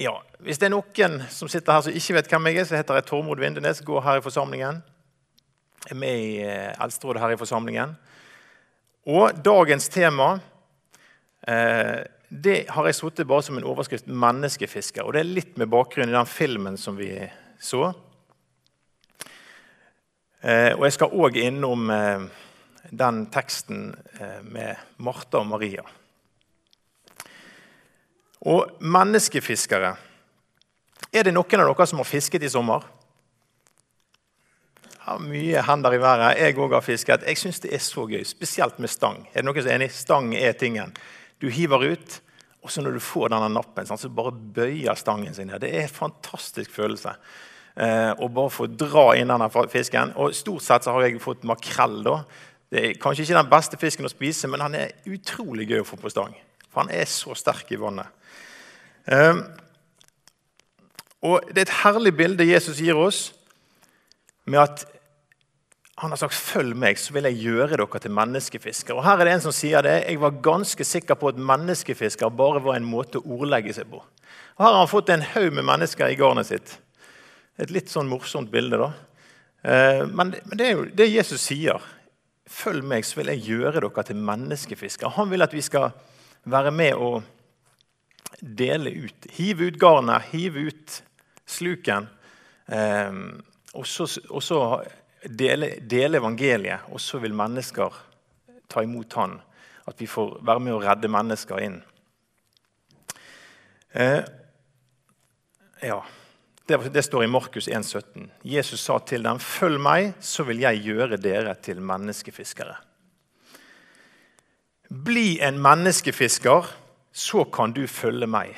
Ja, 0.00 0.14
Hvis 0.40 0.56
det 0.56 0.70
er 0.70 0.72
noen 0.72 1.18
som 1.28 1.48
sitter 1.52 1.74
her 1.76 1.82
som 1.84 1.92
ikke 1.92 2.14
vet 2.16 2.30
hvem 2.32 2.46
jeg 2.48 2.56
er, 2.62 2.64
så 2.64 2.78
heter 2.78 2.96
jeg 2.96 3.04
Tormod 3.10 3.40
Vindenes, 3.42 3.82
går 3.84 4.00
her 4.00 4.16
i 4.16 4.22
forsamlingen. 4.24 4.78
Jeg 5.84 5.92
er 5.92 5.98
med 6.00 6.22
i 6.22 6.30
eh, 6.40 6.70
Eldsterådet 6.80 7.20
her 7.20 7.34
i 7.34 7.36
forsamlingen. 7.36 7.92
Og 9.12 9.42
dagens 9.44 9.90
tema 9.92 10.30
eh, 11.44 12.00
det 12.32 12.56
har 12.72 12.88
jeg 12.88 12.96
sittet 12.96 13.28
bare 13.28 13.44
som 13.44 13.60
en 13.60 13.68
overskrift 13.68 14.08
'menneskefisker'. 14.08 15.04
Og 15.04 15.12
det 15.12 15.20
er 15.20 15.34
litt 15.34 15.60
med 15.60 15.68
bakgrunn 15.68 16.08
i 16.08 16.16
den 16.16 16.32
filmen 16.32 16.80
som 16.80 16.96
vi 16.96 17.12
så. 17.60 17.92
Eh, 20.40 20.72
og 20.78 20.88
jeg 20.88 20.96
skal 20.96 21.12
òg 21.12 21.36
innom 21.36 21.92
den 22.88 23.26
teksten 23.26 23.90
med 24.48 24.76
Martha 24.96 25.44
og 25.44 25.46
Maria. 25.46 25.84
Og 28.40 28.80
menneskefiskere 28.80 29.96
Er 31.12 31.26
det 31.26 31.34
noen 31.34 31.60
av 31.60 31.68
dere 31.72 31.86
som 31.88 32.00
har 32.00 32.08
fisket 32.08 32.44
i 32.46 32.48
sommer? 32.52 32.84
Ja, 35.00 35.16
mye 35.18 35.62
hender 35.66 35.96
i 35.96 35.98
været. 35.98 36.38
Jeg 36.38 36.58
òg 36.60 36.74
har 36.76 36.84
fisket. 36.84 37.24
Jeg 37.26 37.38
syns 37.40 37.58
det 37.64 37.72
er 37.74 37.82
så 37.82 38.04
gøy, 38.06 38.22
spesielt 38.24 38.78
med 38.78 38.92
stang. 38.92 39.24
Er 39.32 39.40
det 39.40 39.48
noen 39.48 39.58
som 39.58 39.70
er 39.72 39.78
enig? 39.80 39.88
Stang 39.96 40.28
er 40.38 40.52
tingen. 40.54 40.92
Du 41.42 41.48
hiver 41.50 41.82
ut, 41.96 42.18
og 42.62 42.70
så 42.70 42.84
når 42.84 42.94
du 42.94 43.02
får 43.02 43.32
denne 43.32 43.48
nappen, 43.50 43.88
så 43.88 44.10
bare 44.12 44.30
bøyer 44.30 44.94
stangen 44.94 45.34
sin 45.34 45.50
ned. 45.50 45.64
Det 45.64 45.72
er 45.74 45.88
en 45.88 45.96
fantastisk 45.96 46.70
følelse. 46.70 47.16
Eh, 47.74 48.12
bare 48.28 48.52
få 48.52 48.68
dra 48.70 49.08
inn 49.18 49.32
denne 49.32 49.48
fisken. 49.72 50.12
Og 50.20 50.36
Stort 50.36 50.62
sett 50.62 50.84
så 50.84 50.94
har 50.94 51.08
jeg 51.08 51.18
fått 51.20 51.48
makrell. 51.48 52.04
da. 52.04 52.20
Det 52.70 52.84
er 52.84 53.00
kanskje 53.00 53.24
ikke 53.24 53.40
den 53.40 53.50
beste 53.50 53.80
fisken 53.80 54.06
å 54.06 54.12
spise, 54.12 54.46
men 54.48 54.60
han 54.60 54.74
er 54.74 54.94
utrolig 55.10 55.66
gøy 55.66 55.80
å 55.80 55.88
få 55.88 55.98
på 55.98 56.12
stang. 56.12 56.36
For 56.70 56.84
han 56.84 56.92
er 56.94 57.08
så 57.10 57.34
sterk 57.38 57.70
i 57.74 57.78
vannet. 57.80 58.06
Um, 59.10 59.42
og 61.26 61.44
Det 61.50 61.58
er 61.58 61.68
et 61.68 61.80
herlig 61.82 62.14
bilde 62.16 62.46
Jesus 62.48 62.80
gir 62.80 62.96
oss 62.96 63.30
med 64.48 64.60
at 64.62 64.86
han 66.00 66.10
har 66.10 66.16
sagt 66.16 66.32
'følg 66.34 66.76
meg, 66.76 66.98
så 66.98 67.12
vil 67.12 67.24
jeg 67.28 67.42
gjøre 67.42 67.76
dere 67.76 67.98
til 68.00 68.10
menneskefiskere'. 68.10 68.96
Og 68.96 69.04
Her 69.04 69.20
er 69.20 69.24
det 69.24 69.32
en 69.32 69.40
som 69.40 69.52
sier 69.52 69.82
det. 69.82 70.04
Jeg 70.08 70.20
var 70.20 70.30
ganske 70.30 70.84
sikker 70.84 71.14
på 71.14 71.28
at 71.28 71.36
menneskefisker 71.36 72.28
bare 72.28 72.64
var 72.64 72.76
en 72.76 72.88
måte 72.88 73.18
å 73.18 73.40
ordlegge 73.40 73.74
seg 73.74 73.84
på. 73.90 73.96
Og 74.56 74.64
Her 74.64 74.72
har 74.72 74.78
han 74.78 74.88
fått 74.88 75.10
en 75.10 75.20
haug 75.20 75.52
med 75.52 75.64
mennesker 75.64 76.06
i 76.06 76.16
garnet 76.16 76.46
sitt. 76.46 76.78
Et 77.58 77.70
litt 77.70 77.90
sånn 77.90 78.08
morsomt 78.08 78.50
bilde. 78.50 78.78
da. 78.78 78.92
Men, 80.06 80.34
men 80.46 80.56
det 80.56 80.66
er 80.66 80.72
jo 80.72 80.84
det 80.84 81.12
Jesus 81.12 81.40
sier. 81.40 81.80
'Følg 82.48 82.82
meg, 82.82 83.04
så 83.04 83.16
vil 83.16 83.26
jeg 83.26 83.44
gjøre 83.44 83.80
dere 83.80 84.02
til 84.02 84.16
menneskefiskere'. 84.16 85.10
Han 85.10 85.30
vil 85.30 85.42
at 85.42 85.52
vi 85.52 85.60
skal 85.60 85.92
være 86.44 86.70
med 86.70 86.94
og 86.94 87.22
dele 88.40 88.92
ut. 89.04 89.28
Hive 89.36 89.70
ut 89.70 89.78
garnet, 89.80 90.30
hive 90.32 90.70
ut 90.70 91.02
sluken. 91.46 92.08
Eh, 92.66 93.12
og 93.74 93.86
så 93.86 94.62
dele, 95.24 95.74
dele, 95.80 96.18
evangeliet, 96.18 96.88
og 96.90 97.00
så 97.00 97.20
vil 97.22 97.36
mennesker 97.36 97.94
ta 98.70 98.84
imot 98.84 99.18
han. 99.18 99.38
At 99.90 100.00
vi 100.00 100.08
får 100.10 100.38
være 100.46 100.62
med 100.62 100.76
å 100.76 100.82
redde 100.82 101.10
mennesker 101.10 101.64
inn. 101.64 101.80
Eh, 103.92 104.20
ja, 105.82 105.98
det, 106.66 106.78
det, 106.94 107.02
står 107.02 107.24
i 107.24 107.30
Markus 107.30 107.68
1,17. 107.68 108.28
Jesus 108.46 108.80
sa 108.80 108.98
til 108.98 109.24
dem, 109.26 109.38
'Følg 109.38 109.80
meg, 109.82 110.12
så 110.20 110.46
vil 110.46 110.62
jeg 110.62 110.84
gjøre 110.86 111.18
dere 111.18 111.54
til 111.58 111.80
menneskefiskere'. 111.82 112.78
Bli 114.90 115.38
en 115.40 115.60
menneskefisker 115.62 116.66
så 117.12 117.44
kan 117.44 117.70
du 117.70 117.84
følge 117.86 118.26
meg. 118.26 118.56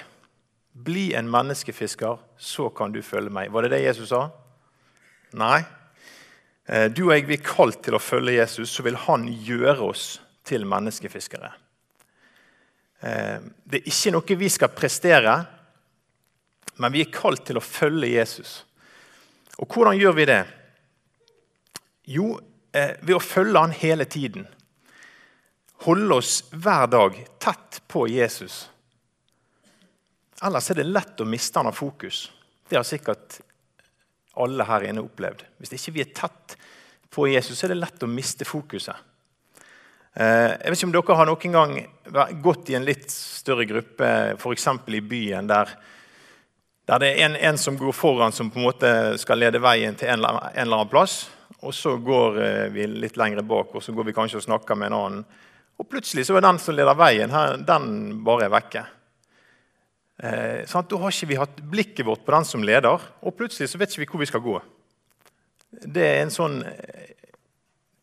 Bli 0.72 1.10
en 1.12 1.28
menneskefisker, 1.28 2.16
så 2.40 2.70
kan 2.72 2.94
du 2.94 3.02
følge 3.04 3.28
meg. 3.32 3.50
Var 3.52 3.66
det 3.66 3.74
det 3.74 3.82
Jesus 3.82 4.08
sa? 4.08 4.30
Nei. 5.36 5.60
Eh, 6.64 6.88
du 6.88 7.02
og 7.04 7.12
jeg 7.12 7.26
blir 7.28 7.42
kalt 7.44 7.82
til 7.84 7.98
å 7.98 8.00
følge 8.00 8.38
Jesus, 8.38 8.72
så 8.72 8.84
vil 8.86 8.96
han 9.04 9.26
gjøre 9.28 9.90
oss 9.90 10.06
til 10.48 10.64
menneskefiskere. 10.64 11.52
Eh, 13.04 13.44
det 13.68 13.82
er 13.82 13.92
ikke 13.92 14.14
noe 14.16 14.38
vi 14.40 14.50
skal 14.56 14.72
prestere, 14.72 15.36
men 16.80 16.96
vi 16.96 17.04
er 17.04 17.12
kalt 17.12 17.44
til 17.44 17.60
å 17.60 17.66
følge 17.66 18.14
Jesus. 18.14 18.62
Og 19.60 19.68
hvordan 19.68 20.00
gjør 20.00 20.16
vi 20.16 20.28
det? 20.32 20.40
Jo, 22.16 22.32
eh, 22.72 22.96
ved 23.02 23.18
å 23.18 23.22
følge 23.22 23.60
han 23.60 23.76
hele 23.76 24.08
tiden 24.08 24.48
holde 25.86 26.20
oss 26.20 26.44
hver 26.50 26.86
dag 26.90 27.16
tett 27.42 27.82
på 27.90 28.06
Jesus. 28.08 28.68
Ellers 30.42 30.70
er 30.70 30.80
det 30.80 30.90
lett 30.90 31.20
å 31.22 31.28
miste 31.28 31.58
han 31.58 31.70
av 31.70 31.76
fokus. 31.78 32.26
Det 32.68 32.78
har 32.78 32.86
sikkert 32.86 33.40
alle 34.42 34.66
her 34.66 34.88
inne 34.88 35.04
opplevd. 35.04 35.44
Hvis 35.60 35.74
ikke 35.76 35.94
vi 35.96 36.04
er 36.04 36.12
tett 36.16 36.56
på 37.12 37.28
Jesus, 37.28 37.60
er 37.62 37.74
det 37.74 37.80
lett 37.82 38.02
å 38.02 38.10
miste 38.10 38.46
fokuset. 38.48 38.96
Eh, 40.14 40.52
jeg 40.56 40.72
vet 40.72 40.78
ikke 40.78 40.88
om 40.88 40.94
dere 40.96 41.16
har 41.18 41.28
noen 41.28 41.56
gang 41.56 41.76
gått 42.44 42.72
i 42.72 42.76
en 42.76 42.86
litt 42.86 43.08
større 43.12 43.64
gruppe, 43.68 44.08
f.eks. 44.36 44.66
i 44.88 45.00
byen, 45.00 45.48
der, 45.48 45.70
der 46.88 47.04
det 47.04 47.12
er 47.12 47.22
en, 47.26 47.36
en, 47.36 47.60
som 47.60 47.78
går 47.80 47.94
foran, 47.96 48.32
som 48.32 48.50
på 48.50 48.60
en 48.60 48.66
måte 48.66 48.90
skal 49.20 49.40
lede 49.40 49.62
veien 49.62 49.96
til 49.96 50.12
en, 50.12 50.24
en 50.26 50.50
eller 50.52 50.82
annen 50.82 50.92
plass. 50.92 51.22
Og 51.62 51.74
så 51.76 51.94
går 52.02 52.42
eh, 52.42 52.66
vi 52.74 52.88
litt 52.90 53.16
lenger 53.20 53.44
bak, 53.46 53.76
og 53.76 53.84
så 53.84 53.94
går 53.94 54.10
vi 54.10 54.16
kanskje 54.16 54.40
og 54.40 54.48
snakker 54.48 54.78
med 54.78 54.90
en 54.92 54.98
annen. 54.98 55.24
Og 55.82 55.88
plutselig 55.90 56.28
så 56.28 56.36
er 56.38 56.44
den 56.44 56.60
som 56.62 56.76
leder 56.78 56.94
veien, 56.94 57.32
her, 57.34 57.56
den 57.66 57.86
bare 58.22 58.46
er 58.46 58.52
vekke. 58.54 58.84
Eh, 60.22 60.60
sant? 60.70 60.86
da 60.86 61.00
har 61.02 61.10
ikke 61.10 61.30
vi 61.32 61.40
hatt 61.40 61.56
blikket 61.72 62.06
vårt 62.06 62.22
på 62.22 62.34
den 62.36 62.46
som 62.46 62.62
leder, 62.62 63.02
og 63.18 63.34
plutselig 63.34 63.72
så 63.72 63.80
vet 63.80 63.90
ikke 63.90 64.04
vi 64.04 64.10
hvor 64.12 64.22
vi 64.22 64.30
skal 64.30 64.44
gå. 64.44 64.60
Det 65.82 66.04
er 66.06 66.20
en 66.20 66.30
sånn 66.30 66.60
eh, 66.68 67.16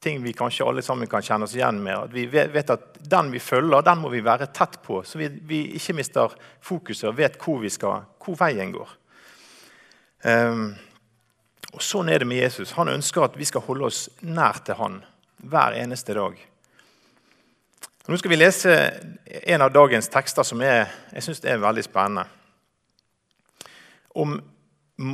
ting 0.03 0.19
vi 0.23 0.33
kanskje 0.35 0.67
alle 0.67 0.83
sammen 0.83 1.07
kan 1.07 1.23
kjenne 1.23 1.47
oss 1.47 1.55
igjen 1.55 1.79
med. 1.83 2.09
At 2.09 2.13
vi 2.15 2.25
vet 2.27 2.75
at 2.75 2.99
den 2.99 3.31
vi 3.31 3.39
følger, 3.39 3.85
den 3.85 4.03
må 4.03 4.11
vi 4.11 4.23
være 4.25 4.49
tett 4.55 4.79
på, 4.83 4.99
så 5.07 5.21
vi, 5.21 5.29
vi 5.47 5.61
ikke 5.79 5.95
mister 5.95 6.35
fokuset 6.65 7.07
og 7.11 7.17
vet 7.19 7.39
hvor, 7.39 7.59
vi 7.63 7.71
skal, 7.71 8.03
hvor 8.19 8.39
veien 8.39 8.75
går. 8.75 8.93
Um, 10.27 10.71
og 11.69 11.83
Sånn 11.85 12.09
er 12.11 12.19
det 12.19 12.27
med 12.27 12.41
Jesus. 12.41 12.73
Han 12.75 12.91
ønsker 12.91 13.27
at 13.27 13.39
vi 13.39 13.47
skal 13.47 13.63
holde 13.67 13.87
oss 13.87 14.07
nær 14.25 14.59
til 14.65 14.79
han 14.79 15.01
hver 15.47 15.77
eneste 15.79 16.15
dag. 16.17 16.39
Nå 18.09 18.17
skal 18.17 18.31
vi 18.31 18.37
lese 18.39 18.71
en 19.53 19.61
av 19.61 19.69
dagens 19.69 20.07
tekster 20.09 20.41
som 20.47 20.63
er, 20.65 20.87
jeg 21.13 21.21
synes 21.21 21.43
er 21.45 21.59
veldig 21.61 21.83
spennende. 21.85 22.23
Om 24.17 24.31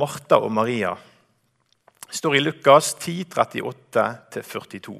Martha 0.00 0.38
og 0.40 0.48
Maria. 0.56 0.94
Det 2.06 2.16
står 2.16 2.38
i 2.38 2.40
Lukas 2.40 2.94
10, 2.94 3.26
38-42. 3.36 4.96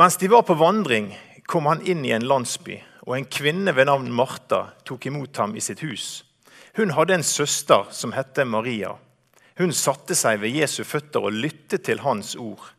Mens 0.00 0.16
de 0.16 0.32
var 0.32 0.46
på 0.48 0.56
vandring, 0.56 1.12
kom 1.44 1.68
han 1.68 1.84
inn 1.84 2.00
i 2.08 2.16
en 2.16 2.24
landsby, 2.24 2.78
og 3.04 3.18
en 3.18 3.28
kvinne 3.28 3.76
ved 3.76 3.90
navn 3.92 4.08
Martha 4.08 4.70
tok 4.88 5.10
imot 5.12 5.36
ham 5.36 5.52
i 5.52 5.60
sitt 5.60 5.84
hus. 5.84 6.22
Hun 6.80 6.96
hadde 6.96 7.20
en 7.20 7.28
søster 7.28 7.92
som 7.92 8.16
het 8.16 8.40
Maria. 8.48 8.94
Hun 9.60 9.76
satte 9.76 10.16
seg 10.16 10.40
ved 10.40 10.56
Jesu 10.62 10.80
føtter 10.80 11.28
og 11.28 11.36
lyttet 11.44 11.84
til 11.84 12.00
hans 12.00 12.32
ord. 12.40 12.72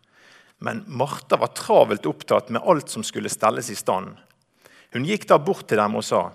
Men 0.63 0.83
Martha 0.87 1.35
var 1.37 1.51
travelt 1.51 2.05
opptatt 2.07 2.49
med 2.49 2.63
alt 2.63 2.89
som 2.89 3.03
skulle 3.03 3.29
stelles 3.29 3.67
i 3.69 3.75
stand. 3.75 4.15
Hun 4.93 5.03
gikk 5.03 5.25
da 5.27 5.35
bort 5.35 5.65
til 5.67 5.81
dem 5.81 5.97
og 5.99 6.05
sa, 6.07 6.31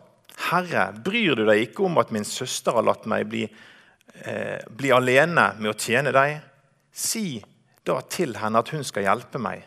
'Herre, 0.50 0.92
bryr 0.92 1.34
du 1.34 1.46
deg 1.46 1.62
ikke 1.62 1.86
om 1.86 1.96
at 1.98 2.12
min 2.12 2.26
søster 2.28 2.76
har 2.76 2.84
latt 2.84 3.06
meg 3.06 3.24
bli, 3.26 3.48
eh, 4.24 4.60
bli 4.68 4.90
alene 4.92 5.54
med 5.58 5.72
å 5.72 5.78
tjene 5.78 6.12
deg?' 6.12 6.42
'Si 6.92 7.42
da 7.84 8.00
til 8.00 8.36
henne 8.36 8.58
at 8.58 8.68
hun 8.68 8.84
skal 8.84 9.08
hjelpe 9.08 9.38
meg.' 9.38 9.64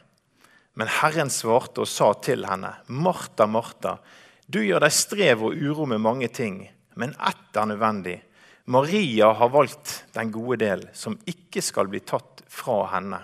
Men 0.76 0.88
Herren 0.88 1.30
svarte 1.30 1.82
og 1.82 1.88
sa 1.88 2.14
til 2.14 2.46
henne, 2.46 2.76
'Martha, 2.88 3.48
Martha, 3.48 3.98
du 4.48 4.60
gjør 4.60 4.80
deg 4.80 4.92
strev 4.92 5.44
og 5.44 5.58
uro 5.58 5.86
med 5.86 6.02
mange 6.02 6.28
ting, 6.28 6.70
men 6.96 7.16
ett 7.18 7.56
er 7.58 7.66
nødvendig.' 7.66 8.22
Maria 8.66 9.34
har 9.34 9.50
valgt 9.50 10.06
den 10.14 10.32
gode 10.32 10.58
del, 10.58 10.90
som 10.94 11.18
ikke 11.26 11.62
skal 11.62 11.88
bli 11.88 12.00
tatt 12.00 12.44
fra 12.48 12.86
henne. 12.94 13.24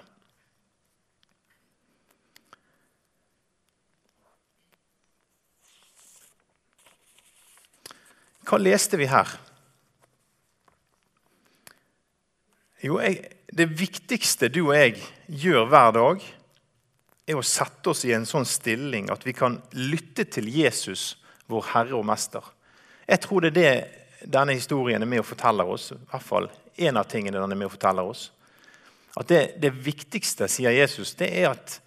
Hva 8.47 8.59
leste 8.61 8.99
vi 8.99 9.09
her? 9.11 9.27
Jo, 12.83 12.99
jeg, 13.03 13.33
Det 13.47 13.67
viktigste 13.79 14.49
du 14.51 14.67
og 14.67 14.75
jeg 14.75 14.97
gjør 15.27 15.69
hver 15.71 15.93
dag, 15.95 16.25
er 17.27 17.39
å 17.39 17.43
sette 17.43 17.91
oss 17.91 18.05
i 18.07 18.13
en 18.15 18.27
sånn 18.27 18.45
stilling 18.47 19.09
at 19.11 19.25
vi 19.27 19.33
kan 19.35 19.57
lytte 19.75 20.27
til 20.31 20.47
Jesus, 20.51 21.17
vår 21.47 21.65
Herre 21.73 21.95
og 21.97 22.05
Mester. 22.07 22.43
Jeg 23.07 23.23
tror 23.23 23.43
det 23.43 23.51
er 23.51 23.57
det 23.57 24.27
denne 24.31 24.55
historien 24.55 25.01
er 25.03 25.09
med 25.09 25.21
å 25.21 25.27
fortelle 25.27 25.65
oss. 25.67 25.91
I 25.91 25.99
hvert 26.11 26.25
fall 26.25 26.47
en 26.87 26.99
av 26.99 27.07
tingene 27.09 27.39
den 27.39 27.53
er 27.53 27.59
med 27.59 27.69
å 27.69 27.73
fortelle 27.73 28.03
oss. 28.03 28.29
At 29.17 29.29
det, 29.31 29.41
det 29.61 29.73
viktigste, 29.73 30.47
sier 30.51 30.75
Jesus, 30.75 31.15
det 31.17 31.29
er 31.41 31.51
at 31.51 31.79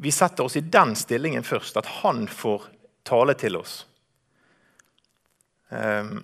vi 0.00 0.12
setter 0.14 0.46
oss 0.46 0.56
i 0.56 0.64
den 0.64 0.94
stillingen 0.96 1.44
først. 1.44 1.76
At 1.76 1.88
han 2.00 2.26
får 2.28 2.68
tale 3.06 3.36
til 3.38 3.58
oss. 3.60 3.82
Ehm, 5.70 6.22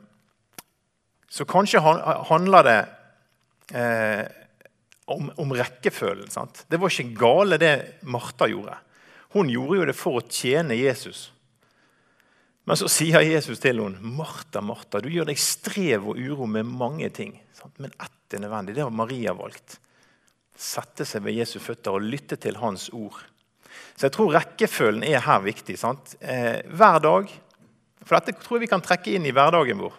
Så 1.28 1.44
kanskje 1.44 1.80
handler 1.82 2.62
det 2.62 2.80
eh, 3.74 4.26
om, 5.04 5.52
rekkefølgen. 5.52 6.30
Sant? 6.30 6.64
Det 6.70 6.78
var 6.80 6.90
ikke 6.90 7.18
gale, 7.18 7.58
det 7.58 7.72
Martha 8.06 8.46
gjorde. 8.48 8.76
Hun 9.34 9.50
gjorde 9.50 9.80
jo 9.80 9.88
det 9.90 9.96
for 9.98 10.20
å 10.20 10.24
tjene 10.24 10.78
Jesus. 10.78 11.26
Men 12.64 12.78
så 12.78 12.88
sier 12.90 13.26
Jesus 13.26 13.60
til 13.62 13.82
henne, 13.82 14.00
'Martha, 14.00 14.62
Martha, 14.62 15.02
du 15.02 15.10
gjør 15.10 15.28
deg 15.28 15.38
strev 15.38 16.08
og 16.08 16.18
uro 16.18 16.46
med 16.46 16.66
mange 16.66 17.10
ting.' 17.10 17.36
Sant? 17.54 17.74
Men 17.78 17.92
ett 18.00 18.34
er 18.34 18.42
nødvendig. 18.42 18.74
Det 18.74 18.82
har 18.82 18.90
Maria 18.90 19.34
valgt. 19.34 19.78
Sette 20.56 21.04
seg 21.04 21.22
ved 21.22 21.36
Jesu 21.36 21.58
føtter 21.60 21.94
og 21.94 22.06
lytte 22.06 22.38
til 22.40 22.56
hans 22.58 22.88
ord. 22.90 23.18
Så 23.94 24.08
jeg 24.08 24.16
tror 24.16 24.32
rekkefølgen 24.34 25.04
er 25.04 25.20
her 25.24 25.44
viktig. 25.44 25.76
Sant? 25.78 26.16
Eh, 26.20 26.62
hver 26.66 26.98
dag. 27.04 27.30
For 28.06 28.16
dette 28.16 28.38
tror 28.38 28.58
jeg 28.58 28.66
vi 28.66 28.70
kan 28.70 28.84
trekke 28.84 29.16
inn 29.16 29.26
i 29.26 29.34
hverdagen 29.34 29.80
vår. 29.82 29.94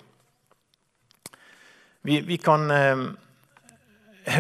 Vi, 2.08 2.22
vi 2.24 2.38
kan 2.40 2.72
eh, 2.72 3.02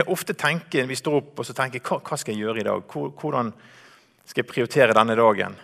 ofte 0.13 0.37
tenke, 0.39 0.85
vi 0.87 0.95
står 0.95 1.19
opp 1.19 1.41
og 1.41 1.47
så 1.47 1.55
tenker 1.57 1.83
hva, 1.83 1.99
hva 1.99 2.19
skal 2.19 2.35
jeg 2.35 2.45
gjøre 2.45 2.63
i 2.63 2.67
dag? 2.67 2.85
Hvordan 2.87 3.51
skal 4.23 4.43
jeg 4.43 4.51
prioritere 4.51 4.95
denne 4.95 5.17
dagen? 5.19 5.57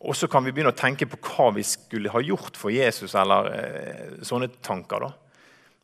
Og 0.00 0.16
så 0.16 0.28
kan 0.32 0.44
vi 0.44 0.52
begynne 0.52 0.72
å 0.72 0.76
tenke 0.76 1.08
på 1.08 1.18
hva 1.28 1.50
vi 1.56 1.64
skulle 1.64 2.12
ha 2.12 2.22
gjort 2.24 2.56
for 2.56 2.72
Jesus. 2.72 3.14
eller 3.14 3.50
eh, 3.56 4.14
sånne 4.24 4.48
tanker 4.60 5.04
da. 5.04 5.10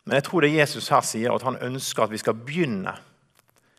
Men 0.07 0.21
jeg 0.21 0.29
tror 0.29 0.45
det 0.45 0.55
Jesus 0.55 0.89
her 0.93 1.03
sier, 1.05 1.33
at 1.35 1.45
han 1.45 1.59
ønsker 1.67 2.05
at 2.05 2.13
vi 2.13 2.21
skal 2.23 2.37
begynne, 2.39 2.95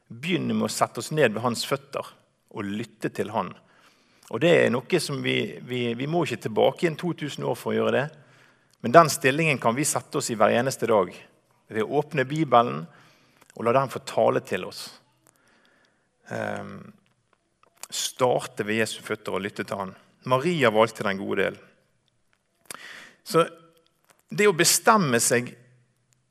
begynne 0.10 0.54
med 0.58 0.68
å 0.68 0.74
sette 0.74 1.02
oss 1.02 1.14
ned 1.16 1.34
ved 1.34 1.46
hans 1.46 1.64
føtter 1.66 2.10
og 2.54 2.68
lytte 2.68 3.10
til 3.14 3.32
han. 3.34 3.54
Og 4.34 4.42
det 4.44 4.52
er 4.52 4.72
noe 4.74 5.00
som 5.00 5.22
vi, 5.24 5.38
vi, 5.64 5.94
vi 5.96 6.08
må 6.10 6.26
ikke 6.26 6.48
tilbake 6.48 6.84
igjen 6.86 7.00
2000 7.00 7.46
år 7.48 7.56
for 7.56 7.72
å 7.72 7.78
gjøre 7.78 7.96
det. 7.96 8.06
Men 8.84 8.96
den 8.96 9.10
stillingen 9.12 9.60
kan 9.62 9.76
vi 9.76 9.88
sette 9.88 10.20
oss 10.20 10.30
i 10.32 10.38
hver 10.38 10.54
eneste 10.58 10.90
dag 10.90 11.14
ved 11.68 11.84
å 11.84 12.02
åpne 12.02 12.28
Bibelen 12.28 12.84
og 13.56 13.66
la 13.66 13.74
den 13.78 13.92
få 13.92 14.04
tale 14.06 14.44
til 14.46 14.68
oss. 14.68 14.82
Um, 16.28 16.82
starte 17.90 18.66
ved 18.68 18.82
Jesu 18.82 19.00
føtter 19.04 19.38
og 19.38 19.46
lytte 19.46 19.64
til 19.64 19.80
han. 19.80 19.96
Maria 20.28 20.70
valgte 20.76 21.08
den 21.08 21.20
gode 21.22 21.48
del. 21.48 21.58
Så 23.24 23.46
det 24.28 24.48
å 24.48 24.56
bestemme 24.56 25.20
seg 25.24 25.54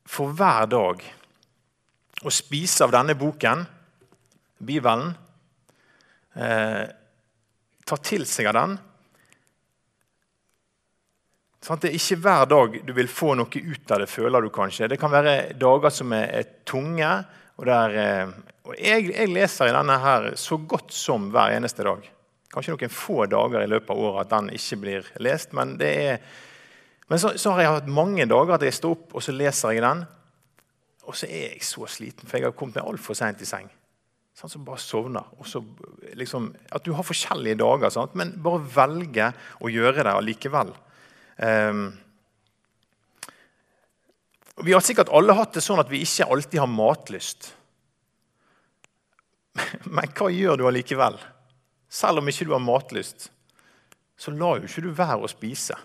for 0.07 0.33
hver 0.37 0.69
dag 0.69 1.01
å 2.25 2.33
spise 2.33 2.85
av 2.85 2.93
denne 2.93 3.17
boken, 3.17 3.65
Bibelen, 4.57 5.11
eh, 6.33 6.85
ta 7.87 7.97
til 8.03 8.27
seg 8.27 8.51
av 8.51 8.57
den 8.59 8.77
sånn 11.67 11.81
Det 11.81 11.89
er 11.91 11.97
ikke 11.97 12.19
hver 12.23 12.49
dag 12.49 12.77
du 12.85 12.93
vil 12.95 13.09
få 13.11 13.33
noe 13.37 13.61
ut 13.61 13.91
av 13.91 14.01
det, 14.01 14.09
føler 14.11 14.43
du 14.43 14.51
kanskje. 14.53 14.89
Det 14.91 14.99
kan 15.01 15.11
være 15.13 15.53
dager 15.59 15.93
som 15.93 16.13
er, 16.15 16.29
er 16.39 16.51
tunge. 16.67 17.11
Og, 17.57 17.65
der, 17.67 17.95
eh, 17.97 18.35
og 18.67 18.75
jeg, 18.77 19.07
jeg, 19.11 19.31
leser 19.33 19.71
i 19.71 19.75
denne 19.75 19.97
her 20.03 20.29
så 20.39 20.59
godt 20.61 20.93
som 20.95 21.31
hver 21.33 21.55
eneste 21.57 21.85
dag. 21.87 22.05
Kanskje 22.53 22.75
noen 22.75 22.93
få 22.93 23.25
dager 23.29 23.63
i 23.63 23.71
løpet 23.71 23.89
av 23.93 24.03
året 24.09 24.27
at 24.27 24.35
den 24.35 24.51
ikke 24.55 24.79
blir 24.83 25.09
lest. 25.23 25.55
Men, 25.57 25.75
er, 25.83 26.21
men 27.09 27.21
så, 27.21 27.33
så, 27.35 27.55
har 27.55 27.65
jeg 27.65 27.79
hatt 27.79 27.89
mange 27.99 28.29
dager 28.29 28.55
at 28.55 28.67
jeg 28.67 28.77
står 28.77 28.95
opp 28.95 29.17
og 29.17 29.25
så 29.25 29.35
leser 29.35 29.75
jeg 29.75 29.83
den. 29.83 30.05
Og 31.07 31.15
så 31.15 31.27
er 31.27 31.53
jeg 31.53 31.63
så 31.63 31.87
sliten, 31.89 32.27
for 32.27 32.37
jeg 32.37 32.49
har 32.49 32.55
kommet 32.55 32.79
meg 32.79 32.87
altfor 32.87 33.15
seint 33.17 33.41
i 33.43 33.47
seng. 33.47 33.67
Sånn 34.37 34.51
som 34.53 34.65
bare 34.65 34.77
sovner. 34.77 35.25
Liksom, 36.17 36.51
at 36.69 36.85
du 36.85 36.91
har 36.93 37.05
forskjellige 37.05 37.57
dager, 37.57 37.89
sant? 37.93 38.13
men 38.13 38.35
bare 38.43 38.61
velge 38.61 39.31
å 39.65 39.71
gjøre 39.73 40.05
det 40.05 40.13
allikevel. 40.13 40.73
Um, 41.37 41.87
vi 44.61 44.73
har 44.73 44.81
sikkert 44.85 45.09
alle 45.13 45.33
hatt 45.37 45.57
det 45.57 45.63
sånn 45.65 45.81
at 45.81 45.89
vi 45.89 46.03
ikke 46.05 46.29
alltid 46.33 46.61
har 46.61 46.69
matlyst. 46.69 47.51
Men 49.95 50.13
hva 50.17 50.29
gjør 50.33 50.57
du 50.57 50.63
allikevel? 50.69 51.17
Selv 51.89 52.21
om 52.21 52.29
ikke 52.29 52.47
du 52.49 52.55
har 52.55 52.63
matlyst, 52.63 53.29
så 54.17 54.33
lar 54.33 54.57
jo 54.57 54.69
ikke 54.69 54.85
du 54.87 54.89
være 54.97 55.25
å 55.25 55.29
spise. 55.29 55.77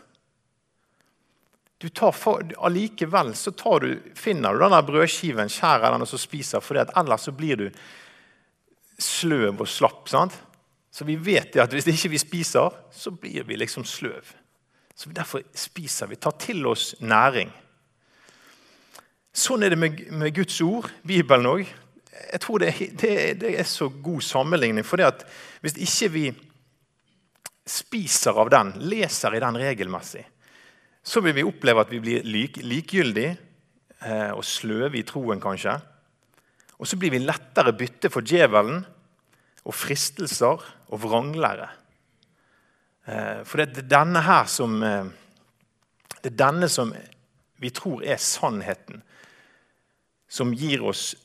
Du 1.82 1.88
for, 2.14 2.44
allikevel 2.64 3.34
så 3.36 3.52
du, 3.82 3.90
finner 4.16 4.54
du 4.54 4.62
den 4.62 4.76
brødskiven, 4.86 5.50
skjærer 5.52 5.92
den 5.92 6.04
og 6.04 6.08
så 6.08 6.20
spiser, 6.20 6.64
for 6.64 6.80
ellers 6.80 7.26
så 7.26 7.34
blir 7.34 7.58
du 7.58 7.66
sløv 9.02 9.60
og 9.60 9.68
slapp. 9.68 10.08
sant? 10.08 10.36
Så 10.92 11.04
vi 11.08 11.16
vet 11.16 11.56
at 11.56 11.72
hvis 11.72 11.88
ikke 11.88 12.12
vi 12.12 12.20
spiser, 12.20 12.70
så 12.92 13.10
blir 13.10 13.44
vi 13.48 13.56
liksom 13.56 13.84
sløv. 13.84 14.34
Så 14.94 15.10
Derfor 15.10 15.42
spiser 15.54 16.06
vi. 16.06 16.16
Tar 16.16 16.36
til 16.38 16.66
oss 16.66 16.94
næring. 17.00 17.50
Sånn 19.32 19.62
er 19.64 19.72
det 19.72 19.78
med, 19.80 20.02
med 20.12 20.34
Guds 20.36 20.60
ord, 20.60 20.90
Bibelen 21.08 21.48
òg 21.48 21.64
jeg 22.32 22.40
tror 22.40 22.62
det, 22.62 22.72
det, 23.00 23.12
det, 23.40 23.52
er 23.58 23.68
så 23.68 23.88
god 23.88 24.20
sammenligning. 24.20 24.84
For 24.86 25.00
hvis 25.60 25.76
ikke 25.76 26.10
vi 26.12 26.24
spiser 27.66 28.38
av 28.40 28.50
den, 28.52 28.74
leser 28.90 29.36
i 29.36 29.42
den 29.42 29.58
regelmessig, 29.60 30.24
så 31.02 31.22
vil 31.24 31.34
vi 31.34 31.46
oppleve 31.46 31.82
at 31.82 31.90
vi 31.90 32.00
blir 32.02 32.26
lik, 32.26 32.60
likegyldige 32.62 33.34
eh, 34.04 34.30
og 34.30 34.44
sløve 34.46 34.98
i 34.98 35.06
troen, 35.06 35.40
kanskje. 35.42 35.78
Og 36.82 36.88
så 36.90 36.98
blir 36.98 37.14
vi 37.14 37.22
lettere 37.22 37.70
bytte 37.78 38.10
for 38.10 38.26
djevelen 38.26 38.82
og 39.62 39.74
fristelser 39.78 40.64
og 40.90 41.02
vranglære. 41.04 41.68
Eh, 43.06 43.42
for 43.46 43.62
det 43.62 43.84
er 43.84 43.90
denne 43.90 44.22
her 44.26 44.50
som 44.50 44.82
eh, 44.82 45.10
Det 46.22 46.30
er 46.30 46.38
denne 46.38 46.68
som 46.70 46.92
vi 47.58 47.70
tror 47.74 48.04
er 48.06 48.18
sannheten, 48.22 49.00
som 50.30 50.52
gir 50.54 50.84
oss 50.86 51.16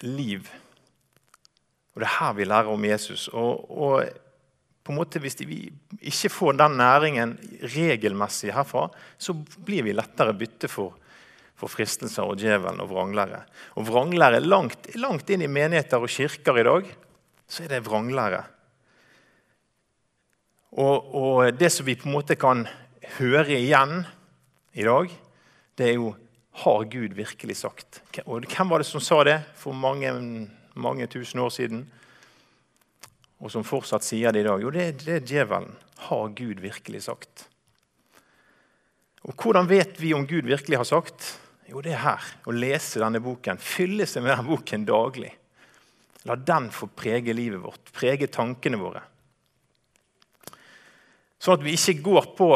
liv. 0.00 0.48
Og 1.92 2.00
Det 2.00 2.06
er 2.08 2.16
her 2.16 2.32
vi 2.38 2.46
lærer 2.48 2.72
om 2.72 2.84
Jesus. 2.84 3.28
Og, 3.28 3.70
og 3.70 4.08
på 4.82 4.92
en 4.92 4.98
måte 4.98 5.20
Hvis 5.20 5.40
vi 5.46 5.70
ikke 6.00 6.32
får 6.32 6.56
den 6.58 6.76
næringen 6.80 7.36
regelmessig 7.62 8.52
herfra, 8.52 8.88
så 9.18 9.34
blir 9.34 9.84
vi 9.84 9.92
lettere 9.92 10.34
bytte 10.34 10.68
for, 10.68 10.96
for 11.62 11.70
fristelser 11.70 12.26
og 12.26 12.40
djevelen 12.42 12.82
og 12.82 12.90
vranglære. 12.90 13.44
Og 13.78 13.86
vranglære 13.86 14.42
langt, 14.42 14.90
langt 14.98 15.30
inn 15.30 15.44
i 15.46 15.50
menigheter 15.50 16.02
og 16.02 16.10
kirker 16.10 16.58
i 16.58 16.66
dag, 16.66 16.88
så 17.46 17.62
er 17.62 17.76
det 17.76 17.84
vranglære. 17.86 18.42
Og, 20.72 21.14
og 21.14 21.52
det 21.54 21.70
som 21.70 21.86
vi 21.86 21.98
på 22.00 22.08
en 22.08 22.16
måte 22.16 22.38
kan 22.40 22.64
høre 23.18 23.60
igjen 23.60 24.02
i 24.72 24.86
dag, 24.88 25.12
det 25.78 25.90
er 25.90 25.98
jo 26.00 26.14
har 26.62 26.84
Gud 26.84 27.14
virkelig 27.16 27.56
sagt? 27.62 28.02
Og 28.26 28.44
Hvem 28.44 28.68
var 28.68 28.82
det 28.82 28.88
som 28.88 29.00
sa 29.00 29.22
det 29.24 29.38
for 29.56 29.72
mange, 29.72 30.10
mange 30.74 31.06
tusen 31.08 31.40
år 31.40 31.52
siden? 31.52 31.86
Og 33.40 33.50
som 33.50 33.64
fortsatt 33.64 34.04
sier 34.04 34.34
det 34.34 34.44
i 34.44 34.48
dag? 34.48 34.60
Jo, 34.60 34.70
det, 34.70 35.04
det 35.04 35.16
er 35.16 35.24
djevelen. 35.24 35.72
Har 36.08 36.34
Gud 36.36 36.60
virkelig 36.60 37.04
sagt? 37.06 37.46
Og 39.22 39.34
Hvordan 39.38 39.68
vet 39.70 40.00
vi 40.00 40.12
om 40.14 40.26
Gud 40.26 40.44
virkelig 40.50 40.76
har 40.76 40.88
sagt? 40.88 41.38
Jo, 41.72 41.80
det 41.80 41.94
er 41.94 42.02
her. 42.04 42.32
Å 42.44 42.52
lese 42.52 43.00
denne 43.00 43.22
boken. 43.24 43.60
Fylle 43.60 44.04
seg 44.08 44.24
med 44.24 44.34
denne 44.34 44.44
boken 44.44 44.84
daglig. 44.84 45.30
La 46.28 46.36
den 46.36 46.68
få 46.70 46.90
prege 46.94 47.34
livet 47.34 47.62
vårt, 47.62 47.88
prege 47.96 48.28
tankene 48.30 48.78
våre. 48.78 49.00
Sånn 51.42 51.56
at 51.56 51.64
vi 51.64 51.74
ikke 51.74 52.04
går 52.04 52.28
på 52.38 52.50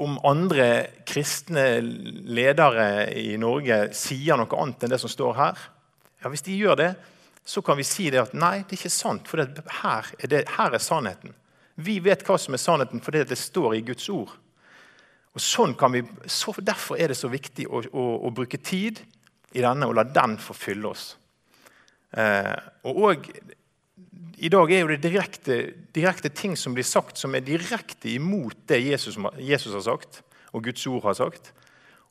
om 0.00 0.14
andre 0.24 0.68
kristne 1.04 1.82
ledere 1.82 3.10
i 3.18 3.34
Norge 3.36 3.90
sier 3.96 4.38
noe 4.40 4.62
annet 4.62 4.86
enn 4.86 4.94
det 4.94 5.00
som 5.02 5.12
står 5.12 5.34
her, 5.36 5.66
ja, 6.22 6.30
hvis 6.30 6.46
de 6.46 6.56
gjør 6.56 6.78
det, 6.80 6.92
så 7.44 7.60
kan 7.66 7.76
vi 7.76 7.84
si 7.84 8.06
det 8.14 8.22
at 8.22 8.36
nei, 8.38 8.62
det 8.62 8.76
er 8.76 8.78
ikke 8.78 8.94
sant, 8.94 9.28
for 9.28 9.42
her 9.42 10.08
er, 10.16 10.30
det, 10.30 10.44
her 10.56 10.72
er 10.72 10.82
sannheten. 10.82 11.34
Vi 11.82 11.98
vet 12.04 12.22
hva 12.24 12.38
som 12.38 12.54
er 12.54 12.62
sannheten 12.62 13.02
fordi 13.04 13.24
det 13.28 13.38
står 13.38 13.76
i 13.76 13.84
Guds 13.90 14.08
ord. 14.14 14.32
Og 15.32 15.40
sånn 15.40 15.74
vi, 15.94 16.02
så 16.28 16.52
Derfor 16.60 17.00
er 17.00 17.12
det 17.12 17.16
så 17.16 17.30
viktig 17.32 17.66
å, 17.68 17.80
å, 17.92 18.04
å 18.28 18.32
bruke 18.34 18.60
tid 18.60 19.00
i 19.52 19.64
denne 19.64 19.88
og 19.88 19.96
la 19.96 20.04
den 20.04 20.36
få 20.40 20.56
fylle 20.56 20.92
oss. 20.92 21.06
Eh, 22.12 22.56
og, 22.88 23.00
og 23.06 23.28
i 24.42 24.50
dag 24.52 24.72
er 24.72 24.82
jo 24.82 24.90
det 24.90 25.00
direkte, 25.04 25.58
direkte, 25.94 26.32
ting 26.34 26.56
som 26.58 26.76
blir 26.76 26.86
sagt, 26.86 27.16
som 27.20 27.34
er 27.34 27.44
direkte 27.46 28.10
imot 28.12 28.66
det 28.68 28.82
Jesus, 28.82 29.16
Jesus 29.38 29.76
har 29.76 29.84
sagt, 29.86 30.22
og 30.52 30.64
Guds 30.66 30.86
ord 30.90 31.04
har 31.08 31.16
sagt. 31.16 31.52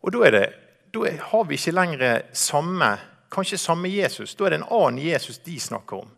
Og 0.02 0.14
da, 0.16 0.30
det, 0.34 0.46
da 0.94 1.16
har 1.32 1.46
vi 1.50 1.60
ikke 1.60 1.76
lenger 1.76 2.22
samme, 2.34 2.96
kanskje 3.34 3.62
samme 3.62 3.92
Jesus. 3.92 4.34
Da 4.38 4.48
er 4.48 4.56
det 4.56 4.62
en 4.64 4.70
annen 4.70 5.02
Jesus 5.04 5.42
de 5.46 5.60
snakker 5.62 6.02
om. 6.06 6.14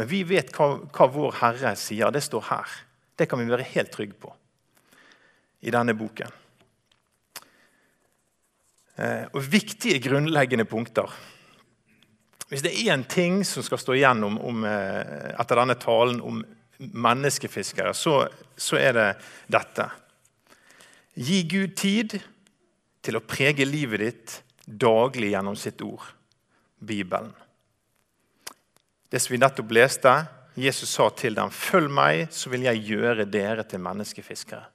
Men 0.00 0.08
vi 0.08 0.22
vet 0.24 0.54
hva, 0.56 0.78
hva 0.88 1.08
vår 1.12 1.42
Herre 1.42 1.74
sier. 1.76 2.12
Det 2.14 2.24
står 2.24 2.46
her. 2.48 2.78
Det 3.18 3.28
kan 3.28 3.42
vi 3.42 3.52
være 3.52 3.68
helt 3.74 3.92
trygge 3.92 4.16
på 4.16 4.32
i 5.62 5.70
denne 5.70 5.94
boken. 5.94 6.38
Eh, 8.96 9.24
og 9.32 9.44
Viktige, 9.46 10.00
grunnleggende 10.02 10.66
punkter. 10.68 11.10
Hvis 12.50 12.64
det 12.64 12.74
er 12.74 12.92
én 12.92 13.06
ting 13.08 13.40
som 13.48 13.64
skal 13.64 13.80
stå 13.80 13.94
igjennom 13.96 14.36
om, 14.44 14.64
eh, 14.68 15.32
etter 15.40 15.56
denne 15.56 15.78
talen 15.80 16.20
om 16.20 16.42
menneskefiskere, 16.78 17.94
så, 17.94 18.26
så, 18.56 18.76
er 18.76 18.92
det 18.92 19.08
dette. 19.48 19.86
Gi 21.14 21.42
Gud 21.48 21.76
tid, 21.76 22.18
til 23.02 23.18
å 23.18 23.24
prege 23.26 23.64
livet 23.66 23.98
ditt 23.98 24.34
daglig 24.62 25.32
gjennom 25.32 25.56
sitt 25.58 25.80
ord, 25.82 26.04
Bibelen. 26.78 27.32
Det 29.10 29.18
som 29.18 29.34
vi 29.34 29.40
nettopp 29.42 29.74
leste, 29.74 30.12
Jesus 30.54 30.92
sa 30.94 31.08
til 31.10 31.34
dem, 31.34 31.50
'Følg 31.50 31.90
meg, 31.90 32.28
så 32.30 32.50
vil 32.50 32.62
jeg 32.68 32.84
gjøre 32.92 33.24
dere 33.24 33.64
til 33.64 33.80
menneskefiskere.' 33.80 34.71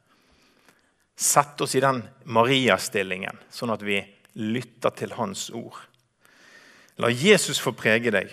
Sett 1.17 1.61
oss 1.61 1.73
i 1.75 1.81
den 1.81 2.03
Maria-stillingen, 2.29 3.39
sånn 3.49 3.73
at 3.73 3.81
vi 3.81 3.97
lytter 4.37 4.93
til 4.93 5.15
hans 5.17 5.47
ord. 5.49 5.79
La 7.01 7.09
Jesus 7.09 7.57
få 7.61 7.73
prege 7.77 8.13
deg. 8.13 8.29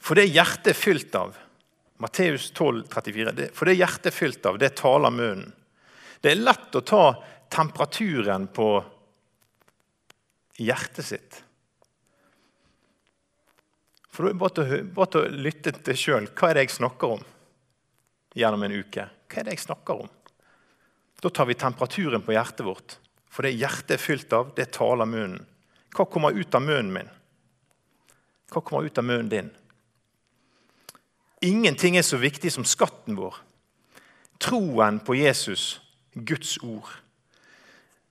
For 0.00 0.16
det 0.16 0.30
hjertet 0.30 0.72
er 0.72 0.78
fylt 0.78 1.16
av 1.20 1.36
Matteus 2.00 2.48
12, 2.54 2.86
34, 2.88 3.48
For 3.52 3.68
det 3.68 3.76
hjertet 3.76 4.08
er 4.08 4.16
fylt 4.16 4.46
av, 4.48 4.56
det 4.60 4.76
taler 4.78 5.12
munnen. 5.12 5.52
Det 6.20 6.32
er 6.32 6.40
lett 6.40 6.74
å 6.74 6.82
ta 6.86 7.02
temperaturen 7.52 8.48
på 8.54 8.70
hjertet 10.58 11.06
sitt. 11.06 11.42
For 14.10 14.26
da 14.26 14.48
er 14.64 14.72
det 14.72 14.80
bare 14.96 15.22
å 15.22 15.28
lytte 15.30 15.76
til 15.76 15.98
sjøl. 15.98 16.30
Hva 16.34 16.50
er 16.50 16.58
det 16.58 16.64
jeg 16.66 16.78
snakker 16.80 17.18
om 17.18 17.20
gjennom 18.34 18.64
en 18.66 18.78
uke? 18.80 19.04
Hva 19.28 19.42
er 19.42 19.46
det 19.46 19.58
jeg 19.58 19.66
snakker 19.68 20.02
om? 20.02 20.10
Da 21.20 21.30
tar 21.30 21.48
vi 21.48 21.54
temperaturen 21.58 22.22
på 22.22 22.34
hjertet 22.34 22.66
vårt. 22.66 22.96
For 23.30 23.44
det 23.44 23.56
hjertet 23.58 23.96
er 23.96 24.02
fylt 24.02 24.32
av, 24.34 24.52
det 24.56 24.70
taler 24.76 25.08
munnen. 25.08 25.46
Hva 25.94 26.06
kommer 26.06 26.36
ut 26.36 26.54
av 26.54 26.62
munnen 26.62 26.92
min? 26.94 27.10
Hva 28.52 28.62
kommer 28.62 28.86
ut 28.86 28.98
av 29.00 29.06
munnen 29.06 29.30
din? 29.32 29.50
Ingenting 31.44 31.96
er 31.98 32.06
så 32.06 32.18
viktig 32.18 32.50
som 32.52 32.66
skatten 32.66 33.18
vår. 33.18 33.36
Troen 34.42 34.98
på 35.02 35.16
Jesus, 35.18 35.78
Guds 36.14 36.56
ord. 36.62 36.88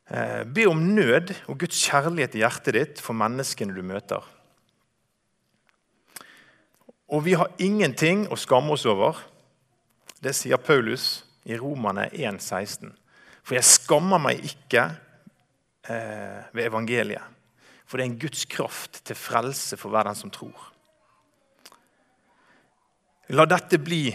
Eh, 0.08 0.44
be 0.44 0.68
om 0.68 0.80
nød 0.96 1.34
og 1.48 1.60
Guds 1.60 1.80
kjærlighet 1.84 2.36
i 2.36 2.44
hjertet 2.44 2.76
ditt 2.76 3.04
for 3.04 3.18
menneskene 3.18 3.76
du 3.76 3.84
møter. 3.84 4.24
Og 7.08 7.24
vi 7.24 7.36
har 7.40 7.52
ingenting 7.64 8.26
å 8.32 8.40
skamme 8.40 8.76
oss 8.76 8.86
over. 8.88 9.20
Det 10.24 10.36
sier 10.36 10.60
Paulus 10.60 11.26
i 11.48 11.58
Romane 11.58 12.10
1,16. 12.12 12.92
For 13.48 13.56
jeg 13.56 13.68
skammer 13.68 14.20
meg 14.20 14.44
ikke 14.44 14.84
eh, 15.88 16.48
ved 16.51 16.68
evangeliet. 16.68 17.36
For 17.88 17.96
det 17.96 18.04
er 18.04 18.12
en 18.12 18.20
Guds 18.20 18.44
kraft 18.51 19.00
til 19.08 19.16
frelse 19.16 19.80
for 19.80 19.94
hver 19.94 20.10
den 20.10 20.18
som 20.20 20.32
tror. 20.34 20.66
La 23.32 23.48
dette 23.48 23.80
bli, 23.80 24.10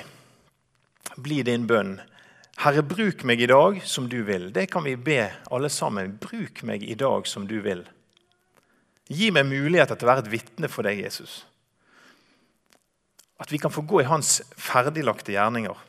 bli 1.20 1.40
din 1.44 1.64
bønn. 1.68 1.96
Herre, 2.62 2.84
bruk 2.84 3.24
meg 3.28 3.40
i 3.40 3.48
dag 3.48 3.80
som 3.88 4.10
du 4.12 4.20
vil. 4.28 4.50
Det 4.52 4.66
kan 4.72 4.84
vi 4.84 4.94
be 4.96 5.24
alle 5.52 5.70
sammen. 5.72 6.18
Bruk 6.20 6.62
meg 6.68 6.84
i 6.84 6.96
dag 7.00 7.28
som 7.28 7.48
du 7.48 7.58
vil. 7.64 7.82
Gi 9.12 9.30
meg 9.34 9.48
muligheter 9.48 9.96
til 9.96 10.08
å 10.08 10.12
være 10.12 10.24
et 10.26 10.32
vitne 10.32 10.68
for 10.72 10.86
deg, 10.86 11.00
Jesus. 11.04 11.42
At 13.40 13.50
vi 13.52 13.58
kan 13.58 13.72
få 13.72 13.82
gå 13.88 14.04
i 14.04 14.08
hans 14.08 14.38
ferdiglagte 14.60 15.34
gjerninger. 15.34 15.80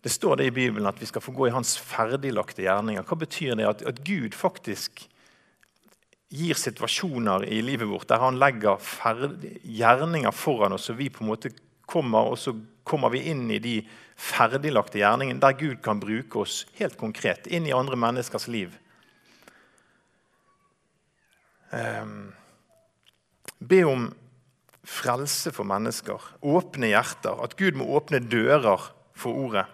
Det 0.00 0.12
står 0.12 0.40
det 0.40 0.48
i 0.48 0.54
Bibelen 0.56 0.88
at 0.88 1.00
vi 1.00 1.08
skal 1.08 1.22
få 1.22 1.34
gå 1.36 1.48
i 1.48 1.54
hans 1.54 1.74
ferdiglagte 1.76 2.64
gjerninger. 2.64 3.04
Hva 3.04 3.18
betyr 3.20 3.58
det? 3.58 3.68
At, 3.68 3.82
at 3.84 4.00
Gud 4.06 4.36
faktisk 4.36 5.04
gir 6.30 6.56
situasjoner 6.56 7.44
i 7.50 7.58
livet 7.64 7.90
vårt 7.90 8.08
der 8.08 8.22
han 8.22 8.38
legger 8.38 8.78
ferdig, 8.80 9.56
gjerninger 9.66 10.32
foran 10.32 10.76
oss, 10.76 10.88
og 10.92 11.00
vi 11.00 11.10
på 11.12 11.24
en 11.24 11.32
måte 11.32 11.50
kommer, 11.90 12.30
og 12.30 12.38
så 12.38 12.54
kommer 12.86 13.10
vi 13.12 13.24
inn 13.32 13.48
i 13.50 13.58
de 13.62 13.80
ferdiglagte 14.20 15.00
gjerningene 15.00 15.42
der 15.42 15.58
Gud 15.58 15.80
kan 15.84 16.00
bruke 16.00 16.44
oss 16.44 16.62
helt 16.78 16.96
konkret 17.00 17.50
inn 17.50 17.66
i 17.66 17.74
andre 17.74 17.98
menneskers 17.98 18.46
liv. 18.50 18.72
Um, 21.70 22.32
be 23.58 23.82
om 23.86 24.08
frelse 24.86 25.52
for 25.54 25.68
mennesker, 25.68 26.22
åpne 26.42 26.90
hjerter, 26.90 27.36
at 27.44 27.54
Gud 27.58 27.76
må 27.78 27.90
åpne 27.98 28.22
dører 28.22 28.90
for 29.18 29.36
ordet. 29.36 29.66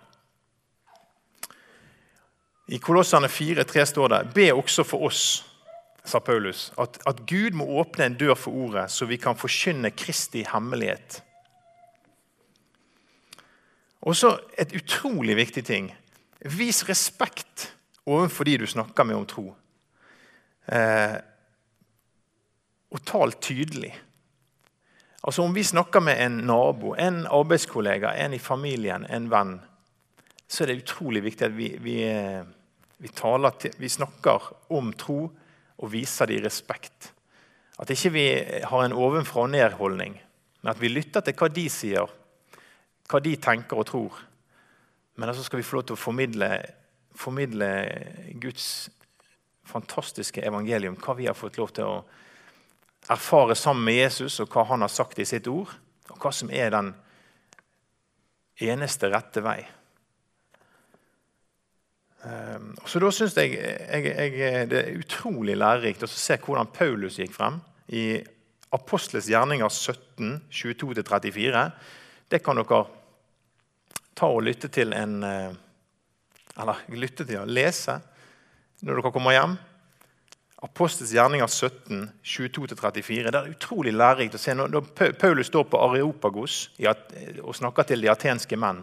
I 2.66 2.78
Kolossene 2.82 3.28
4,3 3.30 3.84
står 3.86 4.08
det 4.08 4.22
Be 4.34 4.48
også 4.54 4.82
for 4.86 5.06
oss, 5.06 5.44
sa 6.06 6.18
Paulus, 6.18 6.72
at, 6.78 6.98
at 7.06 7.22
Gud 7.26 7.54
må 7.58 7.66
åpne 7.80 8.08
en 8.08 8.18
dør 8.18 8.34
for 8.38 8.54
ordet, 8.54 8.88
så 8.90 9.06
vi 9.06 9.18
kan 9.22 9.38
forkynne 9.38 9.90
Kristi 9.94 10.44
hemmelighet. 10.46 11.20
Og 14.06 14.16
så 14.16 14.36
et 14.58 14.74
utrolig 14.74 15.36
viktig 15.36 15.64
ting. 15.66 15.88
Vis 16.46 16.84
respekt 16.88 17.72
overfor 18.06 18.46
de 18.46 18.58
du 18.58 18.66
snakker 18.66 19.06
med 19.06 19.18
om 19.18 19.26
tro. 19.26 19.46
Eh, 20.66 21.16
og 22.90 23.02
tal 23.06 23.34
tydelig. 23.42 23.94
Altså 25.26 25.42
Om 25.42 25.54
vi 25.54 25.62
snakker 25.62 26.00
med 26.00 26.22
en 26.22 26.38
nabo, 26.46 26.94
en 26.94 27.26
arbeidskollega, 27.26 28.14
en 28.14 28.34
i 28.34 28.38
familien, 28.38 29.06
en 29.10 29.30
venn, 29.30 29.56
så 30.48 30.62
er 30.62 30.70
det 30.70 30.82
utrolig 30.84 31.24
viktig 31.24 31.48
at 31.48 31.56
vi, 31.56 31.72
vi, 31.82 31.96
vi, 33.02 33.08
til, 33.08 33.74
vi 33.78 33.88
snakker 33.88 34.52
om 34.72 34.92
tro 34.92 35.20
og 35.76 35.92
viser 35.92 36.30
dem 36.30 36.44
respekt. 36.44 37.12
At 37.78 37.90
ikke 37.92 38.12
vi 38.14 38.26
har 38.64 38.84
en 38.84 38.96
ovenfra 38.96 39.44
og 39.44 39.52
ned-holdning, 39.52 40.16
men 40.62 40.70
at 40.72 40.80
vi 40.80 40.88
lytter 40.88 41.20
til 41.20 41.36
hva 41.36 41.50
de 41.52 41.66
sier, 41.68 42.14
hva 43.06 43.20
de 43.20 43.36
tenker 43.36 43.76
og 43.76 43.86
tror. 43.90 44.20
Men 45.16 45.28
så 45.28 45.34
altså 45.34 45.48
skal 45.48 45.60
vi 45.60 45.66
få 45.68 45.78
lov 45.78 45.86
til 45.88 45.96
å 45.96 46.00
formidle, 46.00 46.50
formidle 47.16 47.68
Guds 48.40 48.88
fantastiske 49.66 50.44
evangelium, 50.44 50.96
hva 50.96 51.16
vi 51.18 51.28
har 51.28 51.36
fått 51.36 51.58
lov 51.60 51.72
til 51.76 51.88
å 51.88 52.04
erfare 53.12 53.54
sammen 53.54 53.84
med 53.86 54.00
Jesus 54.00 54.40
og 54.42 54.50
hva 54.52 54.64
han 54.72 54.82
har 54.82 54.92
sagt 54.92 55.20
i 55.20 55.28
sitt 55.28 55.46
ord, 55.50 55.70
og 56.10 56.18
hva 56.22 56.32
som 56.34 56.50
er 56.50 56.72
den 56.74 56.92
eneste 58.66 59.10
rette 59.12 59.42
vei. 59.44 59.60
Ehm, 62.26 62.72
så 62.86 63.00
da 63.02 63.10
syns 63.14 63.36
jeg, 63.38 63.54
jeg, 63.56 64.06
jeg, 64.38 64.70
det 64.70 64.80
er 64.80 64.98
utrolig 64.98 65.56
lærerikt 65.58 66.06
å 66.06 66.10
se 66.10 66.38
hvordan 66.42 66.72
Paulus 66.74 67.20
gikk 67.20 67.34
frem 67.36 67.60
i 67.94 68.18
Apostles 68.74 69.28
gjerninger 69.30 69.70
17, 69.70 70.40
22-34. 70.50 71.62
Det 72.26 72.42
kan 72.42 72.58
dere 72.58 72.82
ta 74.16 74.32
og 74.32 74.42
lytte 74.46 74.72
til 74.72 74.96
en 74.96 75.22
eh, 75.26 75.54
Eller 76.56 76.78
lytte 76.96 77.26
til, 77.28 77.50
lese 77.52 77.98
når 78.80 78.96
dere 78.98 79.12
kommer 79.12 79.34
hjem. 79.36 79.56
Apostels 80.64 81.12
gjerninger 81.12 81.50
17, 81.52 82.06
22-34. 82.24 83.28
Det 83.28 83.40
er 83.40 83.50
utrolig 83.52 83.92
lærerikt 83.92 84.38
å 84.38 84.40
se. 84.40 84.54
Når 84.56 84.88
Paulus 85.20 85.50
står 85.50 85.66
på 85.68 85.80
Areopagos 85.84 86.56
og 86.80 87.52
snakker 87.58 87.90
til 87.90 88.00
de 88.00 88.08
atenske 88.08 88.56
menn, 88.56 88.80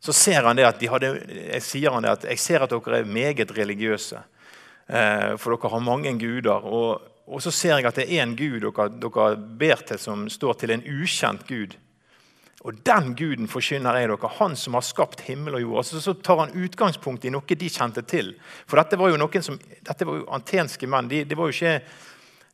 så 0.00 0.12
ser 0.16 0.46
han 0.48 0.56
det 0.56 0.64
at 0.64 0.80
de 0.80 0.88
hadde, 0.88 1.12
sier 1.60 1.92
han 1.92 2.04
det 2.04 2.14
at 2.14 2.26
jeg 2.32 2.40
ser 2.40 2.64
at 2.64 2.72
dere 2.72 3.02
er 3.02 3.08
meget 3.08 3.52
religiøse. 3.56 4.22
Eh, 4.88 5.36
for 5.38 5.54
dere 5.54 5.70
har 5.74 5.84
mange 5.84 6.14
guder. 6.18 6.64
Og, 6.64 7.02
og 7.28 7.42
så 7.44 7.52
ser 7.52 7.76
jeg 7.76 7.86
at 7.90 8.00
det 8.00 8.08
er 8.08 8.24
én 8.24 8.32
gud 8.38 8.64
dere, 8.64 8.88
dere 9.02 9.36
ber 9.36 9.84
til, 9.86 10.00
som 10.00 10.24
står 10.32 10.62
til 10.62 10.74
en 10.74 10.84
ukjent 10.88 11.44
gud. 11.48 11.76
Og 12.60 12.76
den 12.84 13.14
guden 13.16 13.48
forkynner 13.48 13.96
jeg 13.96 14.08
dere, 14.10 14.30
han 14.36 14.56
som 14.58 14.76
har 14.76 14.84
skapt 14.84 15.22
himmel 15.28 15.56
og 15.56 15.62
jord. 15.62 15.82
Altså, 15.82 16.00
så 16.04 16.14
tar 16.16 16.42
han 16.42 16.56
utgangspunkt 16.56 17.24
i 17.24 17.32
noe 17.32 17.56
de 17.56 17.68
kjente 17.72 18.04
til. 18.08 18.34
For 18.68 18.80
dette 18.80 18.98
var 19.00 19.12
jo 19.12 19.20
noen 19.20 19.44
som, 19.44 19.56
dette 19.60 20.08
var 20.08 20.18
jo 20.18 20.26
antenske 20.32 20.88
menn. 20.88 21.08
De, 21.12 21.22
det, 21.28 21.38
var 21.38 21.48
jo 21.48 21.56
ikke, 21.56 21.76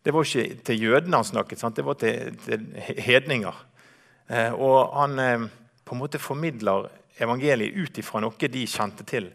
det 0.02 0.14
var 0.14 0.26
jo 0.26 0.30
ikke 0.30 0.66
til 0.66 0.82
jødene 0.82 1.22
han 1.22 1.30
snakket, 1.30 1.62
sant? 1.62 1.78
det 1.78 1.86
var 1.86 1.98
til, 2.02 2.36
til 2.44 2.68
hedninger. 3.06 3.62
Eh, 4.30 4.52
og 4.54 4.94
han 4.98 5.18
eh, 5.22 5.48
på 5.87 5.95
en 5.95 6.02
måte 6.02 6.19
formidler 6.19 6.88
evangeliet 7.23 7.76
ut 7.78 7.99
ifra 8.02 8.21
noe 8.21 8.50
de 8.50 8.64
kjente 8.66 9.07
til. 9.07 9.31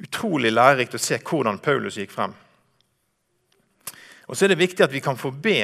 Utrolig 0.00 0.50
lærerikt 0.52 0.96
å 0.96 1.00
se 1.00 1.18
hvordan 1.20 1.60
Paulus 1.62 1.98
gikk 2.00 2.14
frem. 2.14 2.32
Og 4.26 4.34
så 4.34 4.46
er 4.46 4.54
det 4.54 4.62
viktig 4.64 4.84
at 4.86 4.94
vi 4.94 5.02
kan 5.04 5.18
få 5.20 5.30
be, 5.30 5.60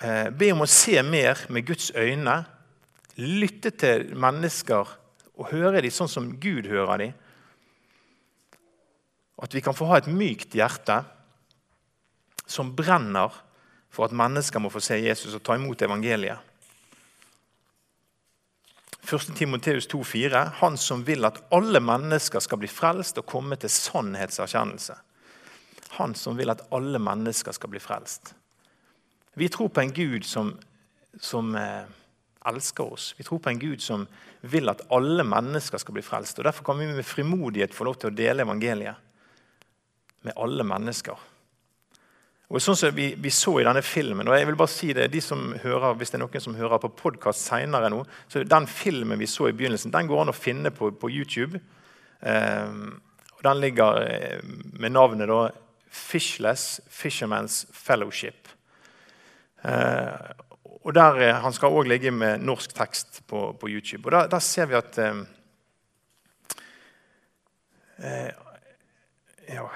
eh, 0.00 0.28
be 0.30 0.52
om 0.52 0.62
å 0.62 0.70
se 0.70 1.00
mer 1.02 1.46
med 1.48 1.66
Guds 1.66 1.90
øyne 1.96 2.44
lytte 3.16 3.70
til 3.70 4.14
mennesker 4.14 4.88
og 5.34 5.50
høre 5.50 5.80
dem 5.82 5.90
sånn 5.90 6.10
som 6.10 6.30
Gud 6.38 6.68
hører 6.70 6.98
dem. 6.98 7.14
At 9.42 9.54
vi 9.54 9.60
kan 9.60 9.74
få 9.74 9.88
ha 9.90 9.98
et 9.98 10.06
mykt 10.10 10.54
hjerte 10.54 11.04
som 12.46 12.74
brenner 12.76 13.32
for 13.90 14.06
at 14.06 14.14
mennesker 14.14 14.60
må 14.60 14.70
få 14.70 14.82
se 14.82 14.98
Jesus 15.00 15.34
og 15.34 15.42
ta 15.42 15.56
imot 15.58 15.82
evangeliet. 15.82 16.38
1. 19.04 19.36
Timoteus 19.36 19.88
2,4.: 19.88 20.50
Han 20.54 20.78
som 20.78 21.04
vil 21.04 21.24
at 21.24 21.42
alle 21.52 21.80
mennesker 21.80 22.40
skal 22.40 22.58
bli 22.62 22.68
frelst 22.68 23.18
og 23.20 23.26
komme 23.28 23.56
til 23.60 23.70
sannhetserkjennelse. 23.70 24.96
Han 25.98 26.14
som 26.16 26.38
vil 26.38 26.50
at 26.50 26.64
alle 26.72 26.98
mennesker 26.98 27.52
skal 27.52 27.70
bli 27.74 27.82
frelst. 27.82 28.34
Vi 29.34 29.48
tror 29.48 29.68
på 29.68 29.82
en 29.82 29.92
Gud 29.92 30.24
som, 30.24 30.54
som 31.20 31.52
eh, 31.58 31.84
elsker 32.48 32.92
oss. 32.92 33.14
Vi 33.18 33.24
tror 33.24 33.38
på 33.38 33.50
en 33.50 33.60
Gud 33.60 33.82
som 33.82 34.06
vil 34.40 34.72
at 34.72 34.80
alle 34.94 35.24
mennesker 35.24 35.78
skal 35.78 35.98
bli 35.98 36.02
frelst. 36.02 36.38
og 36.38 36.48
Derfor 36.48 36.64
kan 36.64 36.78
vi 36.78 36.88
med 36.92 37.06
frimodighet 37.06 37.74
få 37.74 37.84
lov 37.84 38.00
til 38.00 38.12
å 38.12 38.16
dele 38.16 38.46
evangeliet 38.46 38.96
med 40.24 40.32
alle 40.36 40.64
mennesker. 40.64 41.18
Og 42.52 42.60
sånn 42.60 42.76
som 42.76 42.92
vi, 42.94 43.14
vi, 43.16 43.30
så 43.32 43.54
i 43.60 43.64
denne 43.64 43.80
filmen, 43.82 44.28
og 44.28 44.36
jeg 44.36 44.46
vil 44.46 44.58
bare 44.60 44.72
si 44.72 44.90
det, 44.92 45.06
de 45.12 45.20
som 45.24 45.54
hører, 45.62 45.94
Hvis 45.96 46.12
det 46.12 46.18
er 46.18 46.24
noen 46.26 46.44
som 46.44 46.58
hører 46.58 46.82
på 46.82 46.92
podkast 46.92 47.40
seinere 47.46 47.88
nå, 47.90 48.02
så 48.28 48.44
den 48.44 48.66
filmen 48.68 49.18
vi 49.18 49.26
så 49.26 49.48
i 49.48 49.56
begynnelsen, 49.56 49.92
den 49.94 50.10
går 50.10 50.22
an 50.22 50.32
å 50.32 50.36
finne 50.36 50.70
på, 50.70 50.90
på 50.92 51.10
YouTube. 51.10 51.60
Um, 52.20 53.00
den 53.44 53.60
ligger 53.60 54.00
eh, 54.04 54.40
med 54.80 54.92
navnet 54.92 55.28
da, 55.28 55.50
'Fishless 55.90 56.80
Fisherman's 56.90 57.64
Fellowship'. 57.72 58.52
Uh, 59.64 60.44
og 60.84 60.94
der, 60.94 61.20
eh, 61.20 61.34
Han 61.40 61.52
skal 61.52 61.72
òg 61.72 61.88
ligge 61.88 62.10
med 62.10 62.40
norsk 62.40 62.74
tekst 62.74 63.22
på, 63.26 63.52
på 63.60 63.68
YouTube. 63.68 64.06
Og 64.06 64.12
Der, 64.12 64.26
der 64.26 64.38
ser 64.38 64.66
vi 64.66 64.74
at 64.74 64.98
um, 64.98 65.26
uh, 67.98 68.30
ja, 69.48 69.68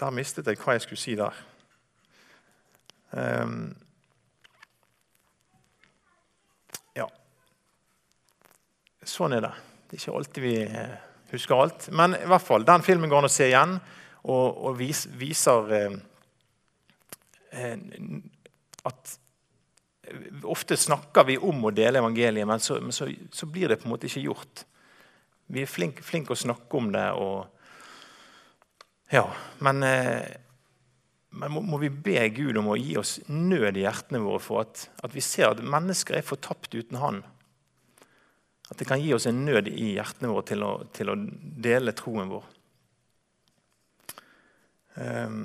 Der 0.00 0.16
mistet 0.16 0.48
jeg 0.48 0.56
hva 0.60 0.74
jeg 0.76 0.86
skulle 0.86 1.00
si 1.00 1.14
der. 1.18 1.36
Um, 3.10 3.74
ja. 6.96 7.06
Sånn 9.04 9.36
er 9.36 9.44
det. 9.44 9.54
Det 9.90 9.98
er 9.98 10.00
ikke 10.00 10.16
alltid 10.16 10.46
vi 10.46 10.56
husker 11.34 11.60
alt. 11.60 11.88
Men 11.92 12.16
i 12.16 12.28
hvert 12.30 12.46
fall, 12.46 12.64
den 12.66 12.84
filmen 12.86 13.10
går 13.10 13.22
an 13.22 13.28
å 13.28 13.32
se 13.32 13.50
igjen 13.50 13.76
og, 14.22 14.46
og 14.70 14.78
vis, 14.78 15.06
viser 15.20 15.74
eh, 15.76 17.74
at 18.88 19.16
Ofte 20.50 20.74
snakker 20.74 21.22
vi 21.28 21.36
om 21.38 21.60
å 21.68 21.70
dele 21.70 22.00
evangeliet, 22.00 22.46
men 22.48 22.58
så, 22.58 22.80
men 22.82 22.90
så, 22.90 23.06
så 23.30 23.46
blir 23.46 23.70
det 23.70 23.76
på 23.78 23.86
en 23.86 23.92
måte 23.92 24.08
ikke 24.08 24.24
gjort. 24.24 24.64
Vi 25.54 25.62
er 25.62 25.70
flinke 25.70 26.02
flink 26.02 26.32
å 26.34 26.38
snakke 26.38 26.80
om 26.80 26.88
det. 26.90 27.04
Og, 27.14 27.59
ja, 29.10 29.24
men, 29.64 29.82
eh, 29.86 30.36
men 31.30 31.52
må, 31.54 31.62
må, 31.66 31.80
vi 31.82 31.90
be 31.90 32.22
Gud 32.34 32.58
om 32.60 32.70
å 32.70 32.78
gi 32.78 32.96
oss 33.00 33.18
nød 33.28 33.78
i 33.78 33.84
hjertene 33.84 34.22
våre 34.22 34.42
for 34.42 34.64
at, 34.64 34.86
at 35.02 35.14
vi 35.14 35.24
ser 35.24 35.50
at 35.50 35.62
mennesker 35.62 36.18
er 36.18 36.26
fortapt 36.26 36.74
uten 36.74 37.00
Han. 37.02 37.22
At 38.70 38.78
det 38.78 38.86
kan 38.86 39.02
gi 39.02 39.12
oss 39.16 39.26
en 39.26 39.44
nød 39.46 39.70
i 39.72 39.96
hjertene 39.96 40.30
våre 40.30 40.46
til 40.46 40.62
å, 40.62 40.72
til 40.94 41.10
å 41.10 41.18
dele 41.18 41.94
troen 41.98 42.30
vår. 42.30 42.46
Um, 45.00 45.42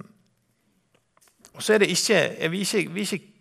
og 1.56 1.64
så 1.64 1.76
er, 1.76 1.86
ikke, 1.88 2.18
er 2.38 2.52
vi, 2.52 2.62
ikke, 2.66 2.92
vi 2.94 3.06
er 3.06 3.14
ikke 3.16 3.34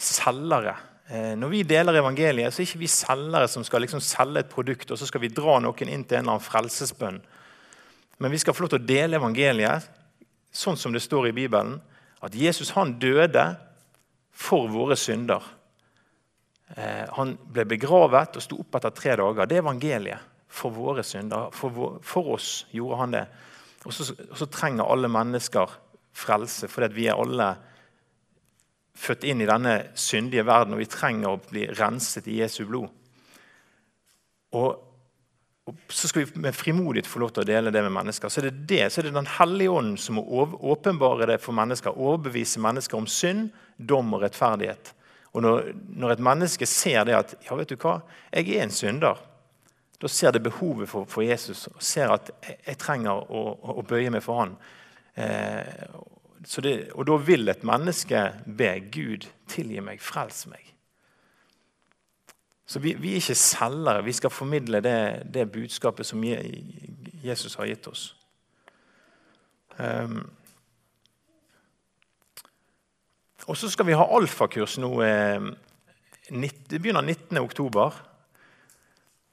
selgere. 0.00 0.74
Eh, 1.08 1.34
når 1.40 1.52
vi 1.52 1.62
deler 1.68 2.00
evangeliet, 2.00 2.52
så 2.52 2.62
er 2.62 2.68
ikke 2.68 2.82
vi 2.82 2.90
selgere 2.90 3.48
som 3.48 3.64
skal 3.64 3.84
liksom 3.84 4.00
selge 4.04 4.42
et 4.42 4.50
produkt 4.52 4.90
og 4.92 4.98
så 5.00 5.06
skal 5.08 5.22
vi 5.22 5.32
dra 5.32 5.58
noen 5.64 5.88
inn 5.92 6.04
til 6.04 6.18
en 6.18 6.26
eller 6.26 6.34
annen 6.36 6.44
frelsesbønn. 6.44 7.20
Men 8.18 8.34
vi 8.34 8.40
skal 8.42 8.54
få 8.54 8.64
lov 8.64 8.72
til 8.74 8.82
å 8.82 8.88
dele 8.88 9.18
evangeliet 9.20 9.86
sånn 10.54 10.78
som 10.78 10.94
det 10.94 11.04
står 11.04 11.30
i 11.30 11.36
Bibelen. 11.36 11.76
At 12.24 12.34
Jesus 12.34 12.72
han 12.74 12.96
døde 12.98 13.44
for 14.34 14.70
våre 14.72 14.96
synder. 14.98 15.44
Eh, 16.74 17.06
han 17.14 17.36
ble 17.52 17.64
begravet 17.68 18.36
og 18.36 18.44
sto 18.44 18.58
opp 18.62 18.78
etter 18.78 18.94
tre 18.96 19.14
dager. 19.20 19.46
Det 19.46 19.58
er 19.58 19.64
evangeliet 19.64 20.34
for 20.48 20.74
våre 20.74 21.04
synder. 21.06 21.52
For, 21.54 21.74
vår, 21.74 22.00
for 22.02 22.34
oss 22.34 22.66
gjorde 22.74 23.00
han 23.02 23.14
det. 23.14 23.24
Og 23.86 23.94
så, 23.94 24.46
trenger 24.50 24.88
alle 24.90 25.10
mennesker 25.12 25.78
frelse, 26.18 26.68
fordi 26.68 26.88
vi 26.96 27.06
er 27.06 27.20
alle 27.20 27.52
født 28.98 29.28
inn 29.30 29.44
i 29.44 29.46
denne 29.46 29.74
syndige 29.94 30.42
verden, 30.48 30.74
og 30.74 30.82
vi 30.82 30.90
trenger 30.90 31.30
å 31.30 31.40
bli 31.44 31.68
renset 31.78 32.26
i 32.26 32.40
Jesu 32.40 32.64
blod. 32.66 32.90
Og, 34.58 34.87
og 35.68 35.76
Så 35.92 36.08
skal 36.08 36.24
vi 36.24 36.40
med 36.40 36.56
frimodighet 36.56 37.06
få 37.06 37.20
lov 37.20 37.32
til 37.34 37.44
å 37.44 37.48
dele 37.48 37.72
det 37.74 37.82
med 37.84 37.92
mennesker. 37.92 38.32
Så 38.32 38.40
er 38.40 38.50
det, 38.50 38.84
så 38.92 39.00
er 39.00 39.08
det 39.08 39.16
Den 39.16 39.28
hellige 39.38 39.70
ånden 39.70 39.98
som 40.00 40.16
må 40.16 40.24
åpenbare 40.72 41.26
det 41.28 41.40
for 41.44 41.56
mennesker. 41.56 41.98
Overbevise 41.98 42.60
mennesker 42.64 42.96
om 42.96 43.06
synd, 43.06 43.50
dom 43.76 44.14
og 44.16 44.24
rettferdighet. 44.24 44.94
Og 45.36 45.44
når, 45.44 45.72
når, 45.92 46.14
et 46.14 46.24
menneske 46.24 46.66
ser 46.66 47.04
det 47.04 47.16
at 47.18 47.34
ja, 47.44 47.56
vet 47.58 47.68
du 47.68 47.76
hva, 47.76 47.98
jeg 48.32 48.48
er 48.56 48.64
en 48.64 48.72
synder, 48.74 49.20
da 49.98 50.08
ser 50.08 50.32
det 50.32 50.44
behovet 50.46 50.88
for, 50.88 51.08
for 51.10 51.26
Jesus 51.26 51.66
og 51.68 51.82
ser 51.82 52.14
at 52.14 52.30
jeg, 52.46 52.56
jeg 52.70 52.80
trenger 52.80 53.28
å, 53.28 53.42
å, 53.74 53.84
bøye 53.86 54.12
meg 54.14 54.24
for 54.24 54.44
han. 54.44 54.56
Eh, 55.18 55.84
det, 56.64 56.74
og 56.94 57.04
da 57.10 57.18
vil 57.20 57.50
et 57.50 57.66
menneske 57.66 58.22
be 58.46 58.70
Gud 58.94 59.26
tilgi 59.50 59.82
meg, 59.84 60.00
frels 60.00 60.46
meg. 60.48 60.64
Så 62.68 62.82
vi, 62.84 62.92
vi 63.00 63.14
er 63.14 63.22
ikke 63.22 63.38
selgere. 63.38 64.04
Vi 64.04 64.12
skal 64.12 64.30
formidle 64.30 64.82
det, 64.84 64.98
det, 65.34 65.46
budskapet 65.52 66.06
som 66.06 66.24
Jesus 66.24 67.56
har 67.56 67.70
gitt 67.70 67.88
oss. 67.88 68.10
Um, 69.78 70.26
Og 73.48 73.56
så 73.56 73.70
skal 73.72 73.86
vi 73.88 73.96
ha 73.96 74.04
alfakurs 74.12 74.76
nå. 74.80 74.90
Eh, 75.04 75.46
det 76.28 76.80
begynner 76.82 77.04
19.10. 77.04 78.02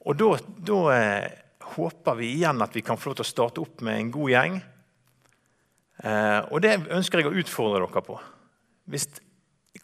Og 0.06 0.20
da, 0.20 0.30
da 0.70 0.78
eh, 0.94 1.34
håper 1.76 2.16
vi 2.22 2.30
igjen 2.38 2.64
at 2.64 2.78
vi 2.78 2.84
kan 2.86 3.00
få 3.00 3.12
lov 3.12 3.20
til 3.20 3.26
å 3.26 3.34
starte 3.34 3.64
opp 3.64 3.84
med 3.84 4.00
en 4.00 4.14
god 4.16 4.32
gjeng. 4.32 4.56
Eh, 6.06 6.40
og 6.48 6.64
det 6.64 6.78
ønsker 6.96 7.20
jeg 7.20 7.32
å 7.32 7.36
utfordre 7.44 7.84
dere 7.84 8.06
på. 8.08 8.16
Hvis 8.88 9.10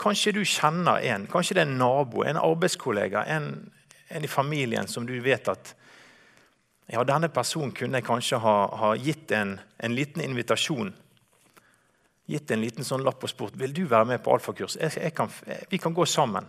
kanskje 0.01 0.33
du 0.35 0.41
kjenner 0.45 1.03
en, 1.13 1.27
kanskje 1.29 1.57
det 1.57 1.65
er 1.65 1.69
en 1.69 1.77
nabo, 1.79 2.25
en 2.25 2.39
arbeidskollega, 2.41 3.25
en, 3.35 3.53
en 4.09 4.25
i 4.25 4.31
familien 4.31 4.89
som 4.89 5.05
du 5.07 5.13
vet 5.21 5.47
at 5.51 5.75
ja, 6.91 7.03
denne 7.07 7.29
personen 7.31 7.71
kunne 7.75 8.01
jeg 8.01 8.07
kanskje 8.09 8.41
ha, 8.43 8.55
ha 8.81 8.95
gitt 8.99 9.31
en, 9.37 9.55
en 9.79 9.95
liten 9.95 10.25
invitasjon 10.25 10.91
gitt 12.31 12.51
en 12.51 12.63
liten 12.63 12.87
sånn 12.87 13.03
lapp 13.05 13.23
og 13.25 13.31
spurt 13.31 13.57
vil 13.59 13.73
du 13.75 13.83
være 13.89 14.13
med 14.13 14.23
på 14.23 14.33
alfakurs. 14.35 14.77
vi 15.69 15.77
kan 15.77 15.93
gå 15.93 16.05
sammen. 16.05 16.45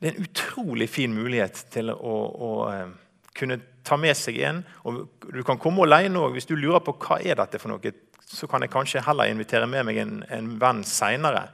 Det 0.00 0.08
er 0.08 0.14
en 0.14 0.26
utrolig 0.26 0.88
fin 0.90 1.14
mulighet 1.14 1.66
til 1.70 1.90
å, 1.90 2.14
å 2.48 2.50
uh, 2.68 2.90
kunne 3.34 3.60
ta 3.86 3.96
med 3.96 4.16
seg 4.18 4.40
en. 4.42 4.62
Og 4.84 5.06
du 5.32 5.42
kan 5.46 5.58
komme 5.58 5.86
alene 5.86 6.18
òg. 6.18 6.34
Hvis 6.34 6.48
du 6.50 6.56
lurer 6.56 6.82
på 6.84 6.96
hva 6.98 7.20
er 7.22 7.38
dette 7.38 7.60
for 7.62 7.72
noe, 7.72 7.94
så 8.24 8.48
kan 8.50 8.62
jeg 8.64 8.72
kanskje 8.74 9.04
heller 9.06 9.30
invitere 9.30 9.68
med 9.70 9.86
meg 9.86 10.00
en, 10.02 10.18
en 10.28 10.50
venn 10.60 10.82
seinere. 10.84 11.46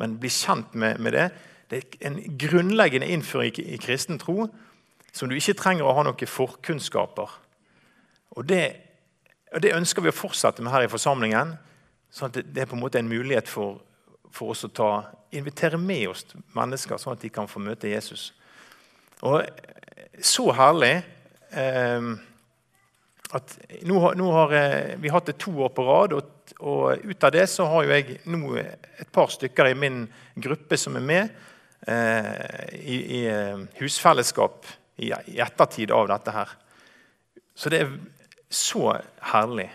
Men 0.00 0.18
bli 0.20 0.30
kjent 0.32 0.74
med, 0.74 1.00
med, 1.02 1.14
det. 1.16 1.28
Det 1.70 1.80
er 1.82 2.10
en 2.10 2.20
grunnleggende 2.40 3.08
innføring 3.12 3.60
i, 3.60 3.66
i 3.76 3.80
kristen 3.80 4.18
tro 4.18 4.48
som 5.12 5.28
du 5.28 5.36
ikke 5.36 5.58
trenger 5.58 5.86
å 5.86 5.94
ha 5.96 6.04
noen 6.06 6.30
forkunnskaper. 6.30 7.32
Og 8.38 8.46
det, 8.46 8.64
og 9.54 9.62
det 9.64 9.74
ønsker 9.74 10.04
vi 10.04 10.12
å 10.12 10.16
fortsette 10.16 10.62
med 10.62 10.72
her 10.72 10.86
i 10.86 10.90
forsamlingen. 10.90 11.56
Sånn 12.14 12.30
at 12.30 12.40
det 12.42 12.62
er 12.62 12.70
på 12.70 12.78
en 12.78 12.82
måte 12.82 13.00
en 13.02 13.10
mulighet 13.10 13.50
for, 13.50 13.80
for 14.34 14.54
oss 14.54 14.64
å 14.66 14.72
ta, 14.74 14.90
invitere 15.34 15.78
med 15.78 16.08
oss 16.10 16.24
mennesker, 16.56 16.98
sånn 16.98 17.14
at 17.18 17.22
de 17.22 17.30
kan 17.34 17.50
få 17.50 17.62
møte 17.62 17.90
Jesus. 17.90 18.30
Og 19.26 19.44
så 20.24 20.46
herlig 20.56 20.94
eh, 21.54 22.10
at 23.36 23.56
nå, 23.86 23.98
nå, 24.18 24.30
har 24.34 24.54
eh, 24.58 24.94
vi 24.98 25.12
hatt 25.12 25.30
det 25.30 25.38
to 25.42 25.52
år 25.66 25.74
på 25.74 25.86
rad, 25.86 26.16
og, 26.18 26.36
og, 26.58 27.04
ut 27.04 27.24
av 27.24 27.32
det 27.34 27.46
så 27.50 27.66
har 27.70 27.86
jo 27.86 27.94
jeg 27.94 28.18
nå 28.30 28.56
et 28.58 29.10
par 29.12 29.30
stykker 29.32 29.70
i 29.70 29.78
min 29.78 30.02
gruppe 30.34 30.78
som 30.80 30.96
er 30.98 31.06
med 31.06 31.28
eh, 31.86 32.76
i, 32.78 32.96
i, 33.20 33.20
eh, 33.30 33.62
husfellesskap 33.80 34.66
i, 34.96 35.12
i 35.12 35.38
ettertid 35.40 35.92
av 35.94 36.08
dette 36.10 36.34
her. 36.34 36.56
Så 37.54 37.72
det 37.72 37.84
er 37.84 37.94
så 38.50 38.96
herlig 39.32 39.70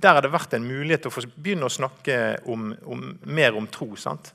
der 0.00 0.16
har 0.16 0.24
det 0.24 0.32
vært 0.32 0.54
en 0.56 0.64
mulighet 0.64 1.04
til 1.04 1.10
å 1.10 1.14
få 1.14 1.26
begynne 1.34 1.68
å 1.68 1.72
snakke 1.72 2.14
om, 2.48 2.70
om, 2.88 3.02
mer 3.28 3.56
om 3.58 3.66
tro. 3.68 3.92
Sant? 4.00 4.32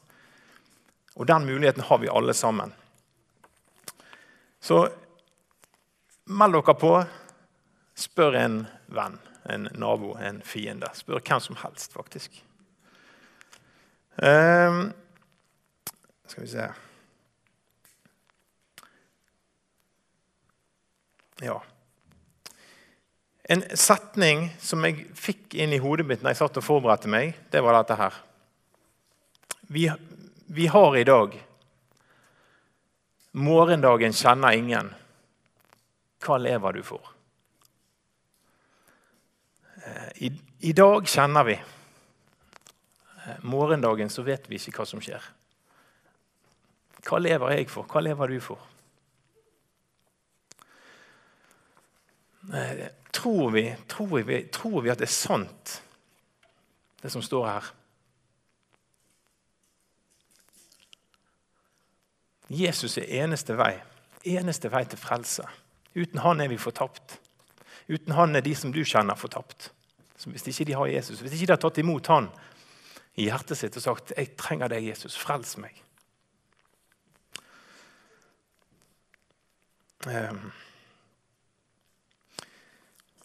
Og 1.16 1.26
den 1.26 1.48
muligheten 1.48 1.86
har 1.88 2.02
vi 2.02 2.12
alle 2.12 2.36
sammen. 2.38 2.74
Så 4.62 4.84
meld 6.26 6.58
dere 6.60 6.76
på. 6.78 6.92
Spør 7.96 8.36
en 8.36 8.58
venn, 8.92 9.14
en 9.50 9.70
nabo, 9.78 10.16
en 10.18 10.42
fiende. 10.46 10.90
Spør 10.94 11.22
hvem 11.22 11.42
som 11.44 11.58
helst, 11.62 11.94
faktisk. 11.94 12.44
Um, 14.16 14.94
skal 16.26 16.44
vi 16.44 16.50
se 16.50 16.68
Ja. 21.44 21.58
En 23.44 23.62
setning 23.78 24.48
som 24.64 24.86
jeg 24.88 25.10
fikk 25.20 25.58
inn 25.60 25.74
i 25.76 25.82
hodet 25.84 26.06
mitt 26.08 26.24
når 26.24 26.32
jeg 26.32 26.40
satt 26.40 26.60
og 26.62 26.66
forberedte 26.66 27.12
meg, 27.12 27.36
det 27.52 27.62
var 27.62 27.76
dette 27.76 27.98
her. 28.00 28.16
Vi, 29.68 29.84
vi 30.48 30.70
har 30.72 30.96
i 30.96 31.04
dag 31.04 31.36
Morgendagen 33.36 34.16
kjenner 34.16 34.56
ingen. 34.56 34.94
Hva 36.24 36.38
lever 36.40 36.78
du 36.78 36.86
for? 36.88 37.10
Eh, 39.84 40.30
I, 40.66 40.74
dag 40.74 41.06
kjenner 41.08 41.44
vi. 41.44 41.54
Eh, 43.26 43.34
morgendagen 43.42 44.10
så 44.10 44.24
vet 44.26 44.48
vi 44.50 44.58
ikke 44.58 44.80
hva 44.80 44.86
som 44.90 45.02
skjer. 45.04 45.22
Hva 47.06 47.20
lever 47.22 47.54
jeg 47.54 47.68
for? 47.70 47.86
Hva 47.86 48.02
lever 48.02 48.34
du 48.34 48.40
for? 48.42 48.64
Eh, 52.50 52.82
tror 53.14 53.54
vi, 53.54 53.68
tror, 53.94 54.16
vi, 54.26 54.40
tror 54.58 54.80
vi 54.82 54.94
at 54.96 55.04
det 55.04 55.06
er 55.06 55.14
sant, 55.14 55.76
det 57.04 57.14
som 57.14 57.22
står 57.22 57.46
her? 57.52 57.70
Jesus 62.50 62.98
er 63.04 63.14
eneste 63.22 63.54
vei. 63.62 63.76
Eneste 64.34 64.74
vei 64.74 64.82
til 64.90 64.98
frelse. 64.98 65.46
Uten 65.94 66.26
han 66.26 66.42
er 66.42 66.50
vi 66.50 66.58
fortapt. 66.58 67.20
Uten 67.86 68.18
han 68.18 68.34
er 68.34 68.42
de 68.42 68.58
som 68.58 68.74
du 68.74 68.82
kjenner, 68.82 69.14
fortapt. 69.14 69.70
Så 70.18 70.32
hvis 70.32 70.48
ikke 70.48 70.66
de 70.70 70.78
har 70.80 70.92
Jesus, 70.92 71.20
hvis 71.20 71.34
ikke 71.36 71.50
de 71.50 71.56
har 71.56 71.64
tatt 71.64 71.82
imot 71.82 72.08
han 72.12 72.30
i 73.16 73.28
hjertet 73.30 73.60
sitt 73.60 73.78
og 73.78 73.84
sagt 73.84 74.14
'Jeg 74.16 74.36
trenger 74.38 74.68
deg, 74.72 74.88
Jesus. 74.90 75.18
Frels 75.18 75.58
meg'. 75.58 75.82
Um, 80.06 80.52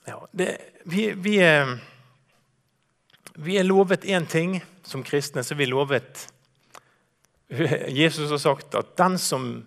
ja, 0.06 0.16
det, 0.32 0.56
vi, 0.88 1.10
vi, 1.12 1.36
er, 1.44 1.76
vi, 3.36 3.58
er, 3.58 3.66
lovet 3.68 4.06
én 4.08 4.26
ting 4.26 4.62
som 4.82 5.04
kristne. 5.04 5.44
så 5.44 5.54
vi 5.54 5.66
er 5.66 5.74
lovet 5.74 6.32
Jesus 8.00 8.30
har 8.30 8.40
sagt 8.40 8.74
at 8.74 8.96
den 8.96 9.18
som 9.18 9.66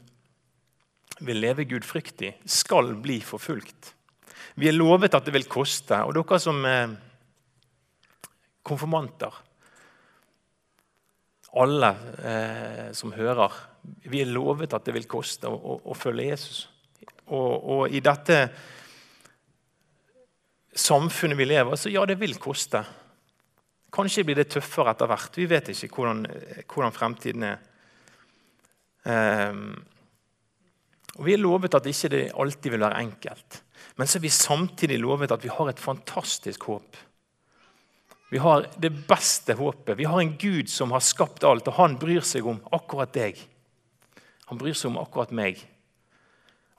vil 1.20 1.38
leve 1.38 1.68
gudfryktig, 1.70 2.34
skal 2.46 2.96
bli 3.04 3.20
forfulgt. 3.22 3.94
Vi 4.56 4.68
er 4.68 4.76
lovet 4.76 5.14
at 5.14 5.26
det 5.26 5.34
vil 5.36 5.46
koste. 5.46 6.00
Og 6.04 6.16
dere 6.18 6.40
som 6.42 6.66
er 6.66 6.96
konfirmanter 8.64 9.42
Alle 11.54 11.90
eh, 12.26 12.92
som 12.98 13.14
hører. 13.14 13.54
Vi 14.10 14.24
er 14.24 14.32
lovet 14.32 14.74
at 14.74 14.88
det 14.88 14.96
vil 14.96 15.06
koste 15.10 15.52
å, 15.52 15.54
å, 15.54 15.76
å 15.92 15.98
følge 15.98 16.32
Jesus. 16.32 16.64
Og, 17.28 17.52
og, 17.54 17.84
i 17.94 18.02
dette 18.04 18.38
samfunnet 20.74 21.38
vi 21.38 21.46
lever 21.46 21.78
så 21.78 21.92
ja, 21.94 22.08
det 22.10 22.18
vil 22.18 22.34
koste. 22.42 22.82
Kanskje 23.94 24.26
blir 24.26 24.40
det 24.42 24.50
tøffere 24.56 24.96
etter 24.96 25.12
hvert. 25.12 25.38
Vi 25.38 25.46
vet 25.52 25.70
ikke 25.76 25.92
hvordan, 25.94 26.26
hvordan 26.66 26.96
fremtiden 26.96 27.46
er. 27.52 27.62
Eh, 29.06 29.64
og 31.14 31.26
Vi 31.28 31.36
er 31.36 31.44
lovet 31.44 31.76
at 31.78 31.86
ikke 31.86 32.10
det 32.10 32.24
alltid 32.34 32.74
vil 32.74 32.82
være 32.88 33.02
enkelt. 33.06 33.62
Men 34.00 34.10
så 34.10 34.18
er 34.18 34.26
vi 34.26 34.34
samtidig 34.34 34.98
lovet 35.02 35.32
at 35.32 35.44
vi 35.44 35.52
har 35.54 35.70
et 35.70 35.82
fantastisk 35.82 36.66
håp. 36.72 36.98
Vi 38.34 38.40
har 38.42 38.66
det 38.82 38.90
beste 38.90 39.54
håpet. 39.54 39.98
Vi 39.98 40.08
har 40.10 40.22
en 40.22 40.38
Gud 40.38 40.70
som 40.70 40.92
har 40.92 41.04
skapt 41.06 41.44
alt, 41.46 41.68
og 41.70 41.76
han 41.78 42.00
bryr 42.02 42.26
seg 42.26 42.48
om 42.50 42.64
akkurat 42.74 43.12
deg. 43.14 43.38
Han 44.50 44.58
bryr 44.58 44.74
seg 44.74 44.90
om 44.90 44.98
akkurat 44.98 45.30
meg 45.30 45.62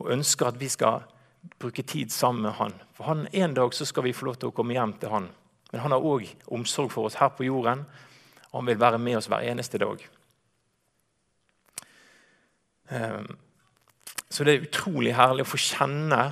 og 0.03 0.11
ønsker 0.11 0.51
at 0.51 0.59
vi 0.59 0.67
skal 0.73 1.05
bruke 1.62 1.85
tid 1.87 2.11
sammen 2.11 2.43
med 2.49 2.57
han. 2.59 2.75
For 2.99 3.07
han, 3.07 3.29
En 3.31 3.55
dag 3.55 3.71
så 3.71 3.87
skal 3.87 4.03
vi 4.09 4.12
få 4.12 4.27
lov 4.27 4.40
til 4.43 4.51
å 4.51 4.57
komme 4.57 4.75
hjem 4.75 4.97
til 4.99 5.14
han. 5.14 5.31
Men 5.71 5.85
han 5.85 5.95
har 5.95 6.03
òg 6.03 6.27
omsorg 6.51 6.90
for 6.90 7.07
oss 7.07 7.21
her 7.23 7.31
på 7.31 7.47
jorden, 7.47 7.87
og 8.51 8.59
han 8.59 8.73
vil 8.73 8.83
være 8.83 8.99
med 8.99 9.23
oss 9.23 9.31
hver 9.31 9.47
eneste 9.47 9.79
dag. 9.79 10.03
Um, 12.90 13.38
så 14.27 14.43
det 14.43 14.57
er 14.57 14.67
utrolig 14.67 15.14
herlig 15.14 15.47
å 15.47 15.55
få 15.55 15.62
kjenne 15.62 16.25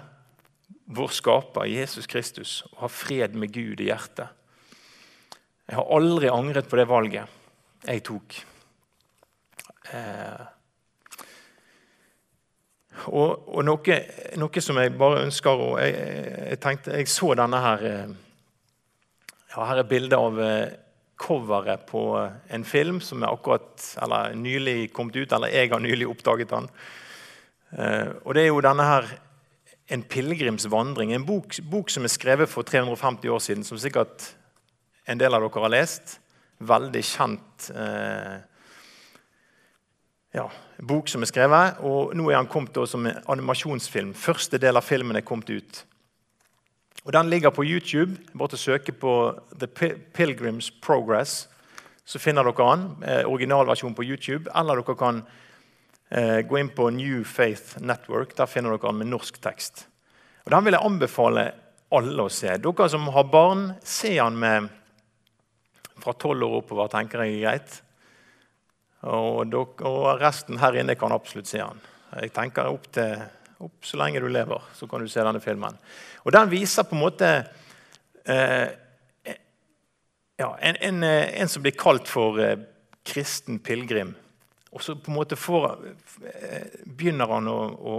vår 0.91 1.15
skaper, 1.15 1.71
Jesus 1.71 2.11
Kristus, 2.11 2.65
og 2.73 2.89
ha 2.89 2.91
fred 2.91 3.39
med 3.39 3.55
Gud 3.55 3.79
i 3.79 3.93
hjertet. 3.95 4.42
Jeg 5.69 5.79
har 5.79 5.95
aldri 5.95 6.29
angret 6.33 6.69
på 6.69 6.79
det 6.81 6.89
valget 6.91 7.39
jeg 7.83 8.03
tok. 8.07 8.37
Eh, 9.93 10.43
og, 13.11 13.49
og 13.49 13.65
noe, 13.67 13.97
noe, 14.39 14.63
som 14.63 14.79
jeg 14.79 14.93
bare 14.99 15.25
ønsker 15.25 15.65
å 15.65 15.73
jeg, 15.81 15.97
jeg, 16.53 16.61
tenkte, 16.63 16.95
jeg 17.01 17.11
så 17.11 17.33
denne 17.39 17.63
her 17.65 17.87
eh, 17.89 18.13
ja, 19.53 19.65
Her 19.67 19.83
er 19.83 19.89
bildet 19.89 20.19
av 20.19 20.39
eh, 20.41 20.77
coveret 21.23 21.87
på 21.89 22.05
en 22.51 22.65
film 22.67 23.01
som 23.05 23.23
er 23.23 23.33
akkurat, 23.33 23.75
eller 24.03 24.37
nylig 24.39 24.93
kommet 24.95 25.19
ut, 25.19 25.35
eller 25.35 25.53
jeg 25.53 25.71
har 25.71 25.83
nylig 25.83 26.09
oppdaget 26.11 26.55
den. 26.55 26.71
Eh, 27.77 28.09
og 28.23 28.35
Det 28.35 28.47
er 28.47 28.51
jo 28.53 28.65
denne 28.65 28.89
her 28.89 29.13
En 29.93 30.05
pilegrimsvandring. 30.09 31.11
En 31.13 31.25
bok, 31.27 31.59
bok, 31.69 31.91
som 31.91 32.07
er 32.07 32.09
skrevet 32.09 32.49
for 32.49 32.65
350 32.65 33.29
år 33.29 33.41
siden, 33.45 33.65
som 33.67 33.77
sikkert 33.77 34.31
en 35.07 35.21
del 35.21 35.35
av 35.35 35.45
dere 35.45 35.63
har 35.65 35.73
lest. 35.73 36.17
Veldig 36.63 37.03
kjent 37.05 37.69
eh, 37.75 38.37
ja, 40.39 40.47
bok 40.79 41.11
som 41.11 41.25
er 41.25 41.31
skrevet. 41.31 41.81
Og 41.87 42.15
nå 42.19 42.31
er 42.31 42.39
han 42.41 42.51
kommet 42.51 42.79
som 42.89 43.07
animasjonsfilm. 43.07 44.15
Første 44.15 44.61
del 44.63 44.79
av 44.79 44.87
filmen 44.87 45.19
er 45.19 45.27
kommet 45.27 45.51
ut. 45.51 45.85
Og 47.03 47.13
Den 47.13 47.31
ligger 47.31 47.51
på 47.51 47.67
YouTube. 47.67 48.17
Bare 48.35 48.55
til 48.55 48.61
å 48.61 48.67
søke 48.69 48.95
på 48.95 49.15
The 49.59 49.69
Pilgrims 50.15 50.71
Progress, 50.71 51.49
så 52.05 52.19
finner 52.23 52.47
dere 52.47 52.69
den. 52.71 52.91
Eh, 53.03 53.25
originalversjon 53.27 53.95
på 53.99 54.07
YouTube. 54.07 54.51
Eller 54.55 54.83
dere 54.83 54.99
kan 54.99 55.25
Eh, 56.13 56.41
gå 56.41 56.59
inn 56.59 56.69
på 56.69 56.91
New 56.91 57.25
Faith 57.25 57.81
Network. 57.81 58.37
Der 58.37 58.47
finner 58.47 58.75
dere 58.75 58.91
den 58.91 58.99
med 59.01 59.09
norsk 59.15 59.39
tekst. 59.41 59.87
Og 60.45 60.51
Den 60.51 60.65
vil 60.65 60.77
jeg 60.77 60.85
anbefale 60.85 61.45
alle 61.93 62.27
å 62.27 62.33
se. 62.33 62.53
Dere 62.61 62.89
som 62.93 63.07
har 63.15 63.25
barn, 63.33 63.63
se 63.83 64.13
den 64.19 64.37
med 64.37 64.69
fra 66.03 66.15
tolv 66.19 66.47
år 66.47 66.59
oppover, 66.61 66.91
tenker 66.93 67.25
jeg 67.25 67.39
er 67.39 67.45
greit. 67.47 67.79
Og, 69.03 69.55
og, 69.55 70.05
resten 70.21 70.61
her 70.63 70.79
inne 70.79 70.99
kan 70.99 71.15
absolutt 71.15 71.51
se 71.51 71.63
den. 71.63 71.81
Jeg 72.23 72.35
tenker 72.37 72.71
opp, 72.71 72.87
til, 72.95 73.23
opp 73.65 73.87
så 73.87 73.99
lenge 73.99 74.23
du 74.23 74.29
lever, 74.31 74.69
så 74.77 74.87
kan 74.91 75.03
du 75.03 75.11
se 75.11 75.25
denne 75.25 75.43
filmen. 75.43 75.79
Og 76.23 76.35
Den 76.35 76.51
viser 76.53 76.87
på 76.87 76.95
en 76.95 77.03
måte 77.03 77.31
eh, 78.27 78.69
ja, 80.39 80.51
en, 80.61 80.77
en, 80.77 81.03
en, 81.05 81.49
som 81.51 81.65
blir 81.65 81.75
kalt 81.79 82.11
for 82.11 82.39
eh, 82.43 82.59
kristen 83.07 83.59
pilegrim. 83.63 84.15
Og 84.73 84.83
så 84.83 84.95
på 84.97 85.11
en 85.11 85.19
måte 85.19 85.37
får, 85.37 85.67
eh, 86.31 86.79
begynner 86.87 87.35
han 87.35 87.51
å, 87.51 87.59
å, 87.73 87.97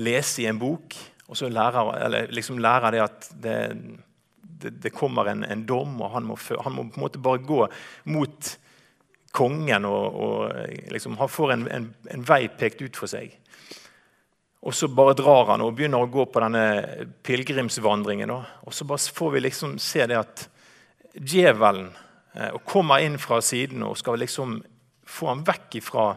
lese 0.00 0.44
i 0.44 0.46
en 0.46 0.60
bok, 0.60 0.94
og 1.26 1.38
så 1.38 1.48
lærer, 1.50 2.30
liksom 2.30 2.60
lærer 2.62 2.94
det 2.94 3.00
at 3.02 3.26
det, 3.42 3.56
det, 4.62 4.74
det 4.84 4.94
kommer 4.94 5.30
en, 5.30 5.44
en, 5.44 5.66
dom, 5.66 5.96
og 6.00 6.14
han 6.14 6.26
må, 6.28 6.38
han 6.64 6.76
må, 6.76 6.86
på 6.88 7.00
en 7.00 7.06
måte 7.06 7.22
bare 7.22 7.42
gå 7.44 7.60
mot 8.12 8.50
kongen 9.36 9.86
og, 9.86 10.16
og 10.20 10.90
liksom, 10.90 11.16
Han 11.20 11.30
får 11.30 11.52
en, 11.54 11.66
en, 11.70 11.88
en, 12.10 12.24
vei 12.26 12.48
pekt 12.48 12.82
ut 12.82 12.98
for 12.98 13.10
seg. 13.10 13.36
Og 14.60 14.74
så 14.76 14.90
bare 14.92 15.16
drar 15.16 15.54
han 15.54 15.62
og 15.64 15.76
begynner 15.78 16.02
å 16.02 16.10
gå 16.10 16.26
på 16.28 16.42
denne 16.42 16.64
pilegrimsvandringen. 17.24 18.32
Og 18.34 18.74
så 18.76 18.84
bare 18.84 19.14
får 19.20 19.30
vi 19.36 19.44
liksom 19.46 19.78
se 19.80 20.04
det 20.10 20.18
at 20.18 20.42
djevelen 21.14 21.88
Eh, 22.32 22.58
kommer 22.64 22.98
inn 22.98 23.18
fra 23.18 23.40
siden 23.42 23.82
og 23.82 23.98
skal 23.98 24.20
liksom 24.22 24.60
få 25.06 25.32
ham 25.32 25.42
vekk 25.46 25.80
fra 25.82 26.12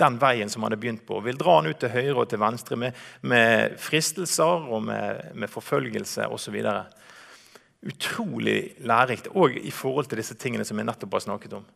den 0.00 0.16
veien 0.18 0.48
som 0.50 0.62
han 0.62 0.72
hadde 0.72 0.80
begynt 0.80 1.04
på. 1.06 1.18
og 1.18 1.26
Vil 1.26 1.38
dra 1.38 1.58
han 1.58 1.68
ut 1.68 1.78
til 1.80 1.92
høyre 1.92 2.16
og 2.22 2.30
til 2.30 2.40
venstre 2.40 2.78
med, 2.80 2.96
med 3.20 3.76
fristelser 3.78 4.70
og 4.72 4.86
med, 4.88 5.28
med 5.34 5.52
forfølgelse 5.52 6.30
osv. 6.32 6.56
Utrolig 7.86 8.74
lærerikt, 8.82 9.30
òg 9.38 9.58
i 9.60 9.70
forhold 9.70 10.08
til 10.10 10.18
disse 10.18 10.34
tingene 10.40 10.66
som 10.66 10.78
jeg 10.80 10.88
nettopp 10.88 11.14
har 11.14 11.26
snakket 11.28 11.58
om. 11.60 11.66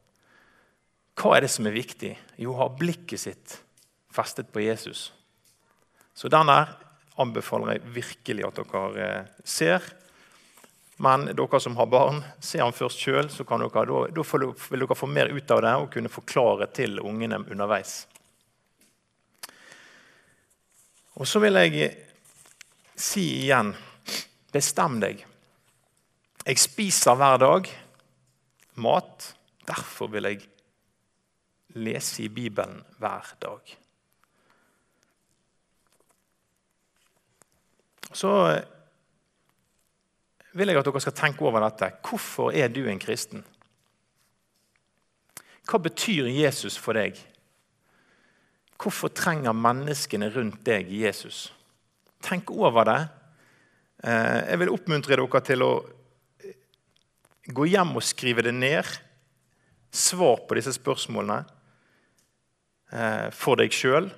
Hva 1.18 1.36
er 1.36 1.44
det 1.44 1.52
som 1.52 1.68
er 1.68 1.76
viktig? 1.76 2.16
Jo, 2.40 2.54
å 2.54 2.62
ha 2.64 2.68
blikket 2.72 3.20
sitt 3.20 3.58
festet 4.12 4.50
på 4.52 4.64
Jesus. 4.64 5.10
Så 6.14 6.28
den 6.32 6.50
der 6.50 6.74
anbefaler 7.20 7.76
jeg 7.76 7.94
virkelig 7.94 8.46
at 8.48 8.58
dere 8.58 9.04
eh, 9.06 9.34
ser 9.44 9.84
men 11.02 11.24
dere 11.34 11.60
som 11.60 11.76
har 11.76 11.86
barn, 11.86 12.20
se 12.40 12.60
han 12.62 12.72
først 12.72 13.00
sjøl, 13.02 13.26
så 13.32 13.42
da, 13.42 13.82
da 13.82 14.24
vil 14.30 14.84
dere 14.84 14.94
få 14.94 15.08
mer 15.10 15.32
ut 15.34 15.50
av 15.50 15.62
det 15.64 15.72
og 15.80 15.88
kunne 15.90 16.12
forklare 16.12 16.68
til 16.70 17.00
ungene 17.02 17.40
underveis. 17.42 18.04
Og 21.18 21.26
så 21.26 21.42
vil 21.42 21.58
jeg 21.58 21.88
si 22.94 23.24
igjen 23.42 23.72
bestem 24.54 25.00
deg. 25.02 25.24
Jeg 26.42 26.58
spiser 26.58 27.14
hver 27.14 27.38
dag 27.38 27.68
mat. 28.82 29.28
Derfor 29.62 30.10
vil 30.10 30.26
jeg 30.26 30.40
lese 31.78 32.24
i 32.24 32.28
Bibelen 32.28 32.82
hver 32.98 33.34
dag. 33.42 33.76
Så 38.12 38.32
vil 40.52 40.68
jeg 40.68 40.78
at 40.78 40.84
dere 40.90 41.00
skal 41.00 41.16
tenke 41.16 41.46
over 41.46 41.62
dette. 41.62 41.92
Hvorfor 42.02 42.50
er 42.50 42.68
du 42.68 42.82
en 42.90 43.00
kristen? 43.00 43.44
Hva 45.62 45.78
betyr 45.78 46.26
Jesus 46.26 46.74
for 46.76 46.98
deg? 46.98 47.16
Hvorfor 48.82 49.14
trenger 49.14 49.54
menneskene 49.54 50.26
rundt 50.34 50.64
deg 50.66 50.90
Jesus? 50.90 51.52
Tenk 52.22 52.50
over 52.50 52.84
det. 52.84 53.00
Eh, 54.02 54.40
jeg 54.50 54.58
vil 54.58 54.74
oppmuntre 54.74 55.14
dere 55.16 55.42
til 55.46 55.62
å 55.62 55.72
gå 57.46 57.66
hjem 57.66 57.96
og 57.98 58.04
skrive 58.06 58.44
det 58.46 58.54
ned. 58.54 58.86
Svar 59.92 60.44
på 60.46 60.58
disse 60.58 60.74
spørsmålene. 60.76 61.44
eh, 62.92 63.30
for 63.30 63.56
deg 63.56 63.72
sjøl. 63.72 64.10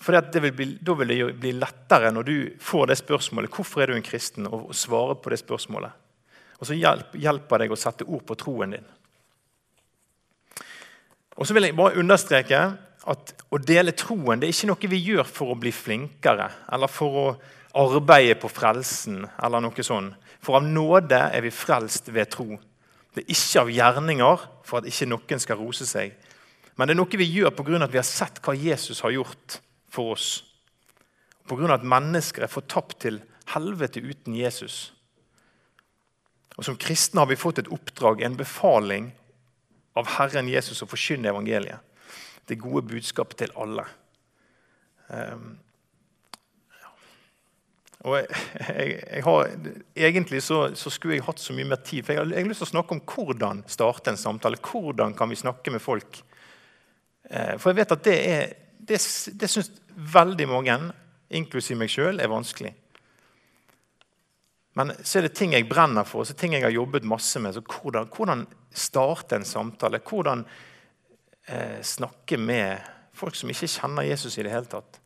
For 0.00 0.16
da 0.16 0.40
vil 0.40 0.78
det 0.80 1.18
jo 1.18 1.28
bli 1.36 1.52
lettere 1.52 2.10
når 2.10 2.24
du 2.24 2.36
får 2.58 2.86
det 2.90 2.98
spørsmålet 2.98 3.52
hvorfor 3.52 3.82
er 3.82 3.92
du 3.92 3.98
en 3.98 4.02
kristen, 4.02 4.46
og 4.46 4.72
svare 4.74 5.14
på 5.14 5.30
det 5.30 5.38
spørsmålet. 5.42 5.92
Og 6.60 6.66
så 6.66 6.76
hjelper 6.76 7.62
deg 7.62 7.72
å 7.72 7.78
sette 7.78 8.06
ord 8.08 8.24
på 8.26 8.36
troen 8.40 8.76
din. 8.76 8.88
Og 11.36 11.46
så 11.46 11.56
vil 11.56 11.68
jeg 11.68 11.76
bare 11.76 12.00
understreke 12.00 12.60
at 13.10 13.32
å 13.48 13.60
dele 13.60 13.94
troen 13.96 14.40
det 14.40 14.50
er 14.50 14.56
ikke 14.56 14.68
noe 14.68 14.90
vi 14.92 15.00
gjør 15.00 15.28
for 15.28 15.52
å 15.52 15.60
bli 15.60 15.72
flinkere 15.72 16.50
eller 16.72 16.92
for 16.92 17.16
å 17.16 17.26
arbeide 17.74 18.34
på 18.40 18.48
frelsen. 18.48 19.26
eller 19.42 19.60
noe 19.60 19.82
sånt. 19.82 20.14
For 20.40 20.56
av 20.56 20.64
nåde 20.64 21.16
er 21.16 21.42
vi 21.44 21.50
frelst 21.50 22.08
ved 22.08 22.30
tro. 22.30 22.58
Det 23.14 23.24
er 23.24 23.32
ikke 23.34 23.60
av 23.60 23.70
gjerninger 23.70 24.44
for 24.64 24.78
at 24.78 24.86
ikke 24.86 25.06
noen 25.06 25.40
skal 25.42 25.58
rose 25.58 25.86
seg. 25.86 26.14
Men 26.76 26.88
det 26.88 26.94
er 26.94 27.00
noe 27.00 27.18
vi 27.18 27.26
gjør 27.28 27.50
pga. 27.50 27.84
at 27.84 27.92
vi 27.92 27.98
har 27.98 28.04
sett 28.04 28.40
hva 28.40 28.54
Jesus 28.54 29.00
har 29.00 29.10
gjort 29.10 29.60
for 29.88 30.12
oss. 30.12 30.44
Pga. 31.46 31.74
at 31.74 31.82
mennesker 31.82 32.42
er 32.42 32.48
fortapt 32.48 33.00
til 33.00 33.20
helvete 33.54 34.00
uten 34.00 34.34
Jesus. 34.34 34.92
Og 36.56 36.64
Som 36.64 36.76
kristne 36.76 37.20
har 37.20 37.26
vi 37.26 37.36
fått 37.36 37.58
et 37.58 37.68
oppdrag, 37.68 38.22
en 38.22 38.36
befaling 38.36 39.12
av 39.96 40.06
Herren 40.06 40.48
Jesus 40.48 40.82
å 40.82 40.86
forkynne 40.86 41.28
evangeliet. 41.28 41.80
Det 42.46 42.58
gode 42.58 42.82
budskapet 42.82 43.36
til 43.36 43.52
alle. 43.56 43.84
Um. 45.08 45.58
Og 48.08 48.16
jeg, 48.16 48.28
jeg, 48.68 48.92
jeg 49.04 49.24
har, 49.26 49.50
Egentlig 50.08 50.42
så, 50.42 50.60
så, 50.74 50.90
skulle 50.90 51.18
jeg 51.18 51.26
hatt 51.26 51.42
så 51.42 51.52
mye 51.56 51.68
mer 51.68 51.82
tid. 51.84 52.04
for 52.04 52.14
jeg 52.14 52.22
har, 52.22 52.32
jeg 52.32 52.44
har 52.44 52.48
lyst 52.48 52.64
til 52.64 52.70
å 52.70 52.74
snakke 52.74 52.96
om 52.96 53.04
hvordan 53.04 53.62
starte 53.68 54.14
en 54.14 54.20
samtale. 54.20 54.60
Hvordan 54.64 55.14
kan 55.18 55.28
vi 55.28 55.40
snakke 55.40 55.74
med 55.74 55.84
folk? 55.84 56.22
Uh, 57.30 57.54
for 57.60 57.70
jeg 57.70 57.82
vet 57.82 57.96
at 57.98 58.04
det 58.06 58.18
er 58.30 58.52
det, 58.90 58.98
det 59.36 59.48
syns 59.50 59.70
veldig 60.14 60.46
mange, 60.50 60.76
inklusiv 61.30 61.78
meg 61.78 61.92
sjøl, 61.92 62.18
er 62.18 62.30
vanskelig. 62.32 62.72
Men 64.78 64.92
så 65.02 65.18
er 65.18 65.26
det 65.26 65.34
ting 65.38 65.54
jeg 65.54 65.68
brenner 65.68 66.06
for, 66.08 66.24
så 66.24 66.36
ting 66.38 66.54
jeg 66.56 66.64
har 66.64 66.74
jobbet 66.74 67.06
masse 67.08 67.40
med. 67.42 67.54
så 67.54 67.62
Hvordan, 67.62 68.08
hvordan 68.16 68.46
starte 68.70 69.36
en 69.36 69.46
samtale? 69.46 70.00
Hvordan 70.06 70.44
eh, 71.46 71.80
snakke 71.82 72.38
med 72.38 72.78
folk 73.12 73.36
som 73.36 73.50
ikke 73.50 73.68
kjenner 73.70 74.08
Jesus 74.08 74.38
i 74.38 74.46
det 74.46 74.54
hele 74.54 74.70
tatt? 74.70 74.99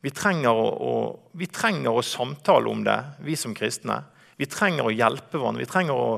Vi 0.00 0.10
trenger, 0.14 0.54
å, 0.54 0.66
å, 0.68 0.92
vi 1.38 1.48
trenger 1.50 1.96
å 1.96 2.04
samtale 2.06 2.70
om 2.70 2.84
det, 2.86 2.98
vi 3.26 3.34
som 3.38 3.54
kristne. 3.56 3.98
Vi 4.38 4.46
trenger 4.46 4.86
å 4.86 4.94
hjelpe 4.94 5.40
hverandre. 5.40 5.64
Vi 5.64 5.70
trenger 5.70 5.98
å, 5.98 6.12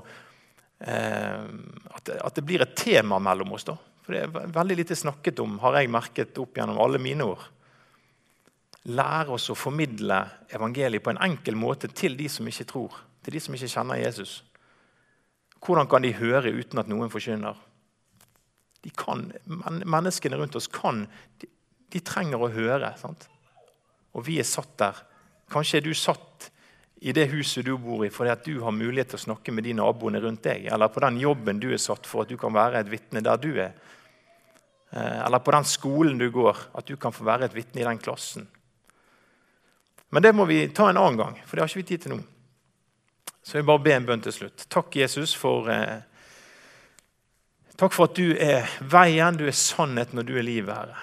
eh, 0.84 1.46
at, 1.96 2.10
at, 2.18 2.34
det 2.36 2.44
blir 2.44 2.64
et 2.64 2.76
tema 2.76 3.18
mellom 3.22 3.54
oss. 3.56 3.64
da. 3.70 3.78
For 4.04 4.16
det 4.16 4.26
er 4.26 4.52
veldig 4.52 4.76
lite 4.82 4.98
snakket 4.98 5.40
om, 5.40 5.56
har 5.64 5.80
jeg 5.80 5.92
merket 5.92 6.42
opp 6.42 6.60
gjennom 6.60 6.80
alle 6.82 7.00
mine 7.00 7.24
år. 7.24 7.48
Lære 8.92 9.36
oss 9.36 9.48
å 9.52 9.56
formidle 9.56 10.20
evangeliet 10.52 11.04
på 11.04 11.14
en 11.14 11.24
enkel 11.24 11.56
måte 11.56 11.88
til 11.88 12.16
de 12.20 12.28
som 12.32 12.48
ikke 12.48 12.68
tror, 12.68 13.00
til 13.24 13.36
de 13.36 13.44
som 13.44 13.56
ikke 13.56 13.72
kjenner 13.72 14.00
Jesus. 14.00 14.38
Hvordan 15.60 15.88
kan 15.88 16.04
de 16.04 16.14
høre 16.16 16.52
uten 16.52 16.80
at 16.80 16.88
noen 16.88 17.12
forkynner? 17.12 17.56
De 18.80 18.92
kan, 18.96 19.26
menneskene 19.44 20.38
rundt 20.40 20.56
oss 20.56 20.68
kan 20.72 21.04
de, 21.40 21.48
de 21.92 22.00
trenger 22.04 22.40
å 22.40 22.52
høre. 22.52 22.94
Sant? 23.00 23.28
Og 24.16 24.24
vi 24.26 24.38
er 24.40 24.48
satt 24.48 24.72
der. 24.80 24.96
Kanskje 25.50 25.80
er 25.80 25.86
du 25.86 25.92
satt 25.94 26.50
i 27.00 27.14
det 27.16 27.30
huset 27.32 27.64
du 27.64 27.72
bor 27.80 28.04
i 28.04 28.10
fordi 28.12 28.32
at 28.32 28.44
du 28.44 28.58
har 28.60 28.74
mulighet 28.76 29.14
til 29.14 29.20
å 29.20 29.26
snakke 29.28 29.54
med 29.56 29.64
de 29.64 29.72
naboene 29.78 30.20
rundt 30.20 30.44
deg, 30.44 30.66
eller 30.68 30.92
på 30.92 31.00
den 31.04 31.20
jobben 31.22 31.62
du 31.62 31.70
er 31.72 31.80
satt 31.80 32.06
for 32.06 32.24
at 32.24 32.32
du 32.32 32.36
kan 32.40 32.52
være 32.54 32.82
et 32.82 32.90
vitne 32.92 33.22
der 33.24 33.40
du 33.40 33.54
er. 33.54 33.72
Eh, 34.90 35.20
eller 35.24 35.40
på 35.40 35.54
den 35.54 35.68
skolen 35.68 36.18
du 36.20 36.28
går, 36.34 36.66
at 36.76 36.86
du 36.86 36.96
kan 37.00 37.14
få 37.14 37.24
være 37.24 37.48
et 37.48 37.56
vitne 37.56 37.80
i 37.80 37.86
den 37.88 38.02
klassen. 38.02 38.48
Men 40.10 40.22
det 40.22 40.34
må 40.34 40.44
vi 40.50 40.64
ta 40.74 40.90
en 40.90 40.98
annen 40.98 41.18
gang, 41.20 41.40
for 41.46 41.56
det 41.56 41.64
har 41.64 41.70
ikke 41.70 41.82
vi 41.82 41.88
tid 41.92 42.04
til 42.04 42.16
nå. 42.16 42.20
Så 43.40 43.56
jeg 43.56 43.62
vil 43.62 43.70
bare 43.70 43.84
be 43.86 43.94
en 43.96 44.08
bønn 44.08 44.24
til 44.24 44.34
slutt. 44.36 44.66
Takk, 44.68 44.96
Jesus, 45.00 45.32
for 45.38 45.70
eh, 45.72 46.02
Takk 47.80 47.94
for 47.96 48.10
at 48.10 48.18
du 48.18 48.34
er 48.36 48.66
veien, 48.92 49.38
du 49.40 49.46
er 49.48 49.56
sannheten 49.56 50.20
og 50.20 50.26
du 50.28 50.34
er 50.36 50.44
livet, 50.44 50.74
Herre. 50.76 50.98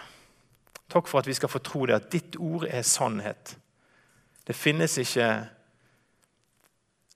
Takk 0.91 1.09
for 1.09 1.19
at 1.19 1.27
vi 1.27 1.35
skal 1.35 1.51
få 1.51 1.59
tro 1.63 1.85
det, 1.85 1.95
at 1.95 2.11
ditt 2.11 2.37
ord 2.39 2.67
er 2.69 2.85
sannhet. 2.87 3.57
Det 4.47 4.55
finnes 4.55 4.97
ikke 4.97 5.47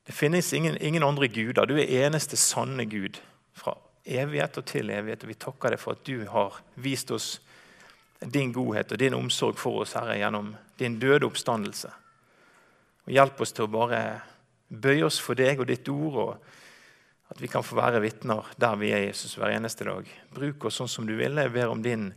Det 0.01 0.15
finnes 0.17 0.53
ingen, 0.53 0.77
ingen 0.81 1.03
andre 1.03 1.27
guder. 1.27 1.65
Du 1.65 1.77
er 1.77 2.07
eneste 2.07 2.36
sanne 2.36 2.86
Gud 2.89 3.19
fra 3.53 3.75
evighet 4.03 4.57
og 4.57 4.65
til 4.65 4.89
evighet. 4.89 5.23
Og 5.23 5.29
vi 5.29 5.38
takker 5.39 5.71
deg 5.71 5.79
for 5.79 5.93
at 5.93 6.01
du 6.03 6.25
har 6.27 6.57
vist 6.75 7.12
oss 7.12 7.39
din 8.19 8.51
godhet 8.53 8.91
og 8.91 8.99
din 8.99 9.13
omsorg 9.13 9.60
for 9.62 9.81
oss, 9.81 9.93
Herre, 9.93 10.17
gjennom 10.17 10.55
din 10.79 10.99
døde 10.99 11.29
oppstandelse. 11.29 11.91
Og 13.05 13.13
Hjelp 13.13 13.41
oss 13.41 13.53
til 13.55 13.65
å 13.65 13.71
bare 13.71 14.01
bøye 14.69 15.05
oss 15.05 15.19
for 15.21 15.38
deg 15.38 15.62
og 15.62 15.69
ditt 15.69 15.88
ord, 15.89 16.17
og 16.21 17.31
at 17.31 17.41
vi 17.41 17.49
kan 17.51 17.63
få 17.65 17.77
være 17.79 18.01
vitner 18.03 18.51
der 18.60 18.77
vi 18.79 18.91
er, 18.93 19.05
Jesus, 19.07 19.38
hver 19.39 19.53
eneste 19.55 19.88
dag. 19.88 20.10
Bruk 20.36 20.67
oss 20.67 20.81
sånn 20.81 20.91
som 20.91 21.07
du 21.07 21.15
vil. 21.17 21.39
Jeg 21.39 21.53
ber 21.53 21.71
om 21.71 21.81
din, 21.84 22.12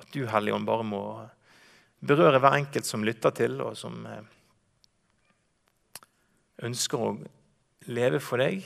at 0.00 0.10
du, 0.14 0.24
Hellige 0.28 0.56
Ånd, 0.56 0.66
bare 0.68 0.86
må 0.86 1.02
berøre 2.00 2.40
hver 2.40 2.58
enkelt 2.58 2.88
som 2.88 3.04
lytter 3.04 3.34
til, 3.36 3.60
og 3.64 3.76
som 3.78 4.04
eh, 4.08 4.22
ønsker 6.66 7.04
å 7.04 7.14
leve 7.90 8.20
for 8.20 8.40
deg 8.42 8.64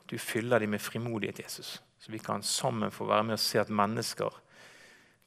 At 0.00 0.08
du 0.12 0.18
fyller 0.20 0.60
dem 0.60 0.74
med 0.74 0.82
frimodighet, 0.84 1.42
Jesus. 1.44 1.78
Så 2.00 2.12
vi 2.12 2.18
kan 2.20 2.42
sammen 2.42 2.92
få 2.92 3.06
være 3.08 3.24
med 3.24 3.38
og 3.38 3.40
se 3.40 3.60
at 3.60 3.72
mennesker 3.72 4.40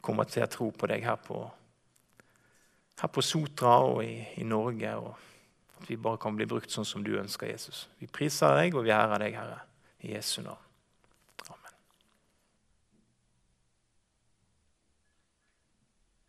kommer 0.01 0.29
til 0.29 0.45
å 0.45 0.51
tro 0.51 0.67
på 0.71 0.89
deg 0.89 1.05
her 1.05 1.17
på, 1.17 1.39
her 3.01 3.09
på 3.09 3.23
Sotra 3.25 3.79
og 3.87 4.03
i, 4.05 4.21
i, 4.37 4.45
Norge. 4.45 4.93
og 4.95 5.81
At 5.81 5.89
vi 5.89 5.97
bare 5.97 6.21
kan 6.21 6.37
bli 6.37 6.45
brukt 6.45 6.71
sånn 6.71 6.85
som 6.85 7.03
du 7.03 7.15
ønsker, 7.17 7.49
Jesus. 7.49 7.87
Vi 7.97 8.07
priser 8.07 8.53
deg, 8.61 8.77
og 8.77 8.85
vi 8.85 8.93
ærer 8.93 9.25
deg, 9.25 9.41
Herre. 9.41 9.59
I 10.05 10.13
Jesu 10.13 10.43
navn. 10.45 10.66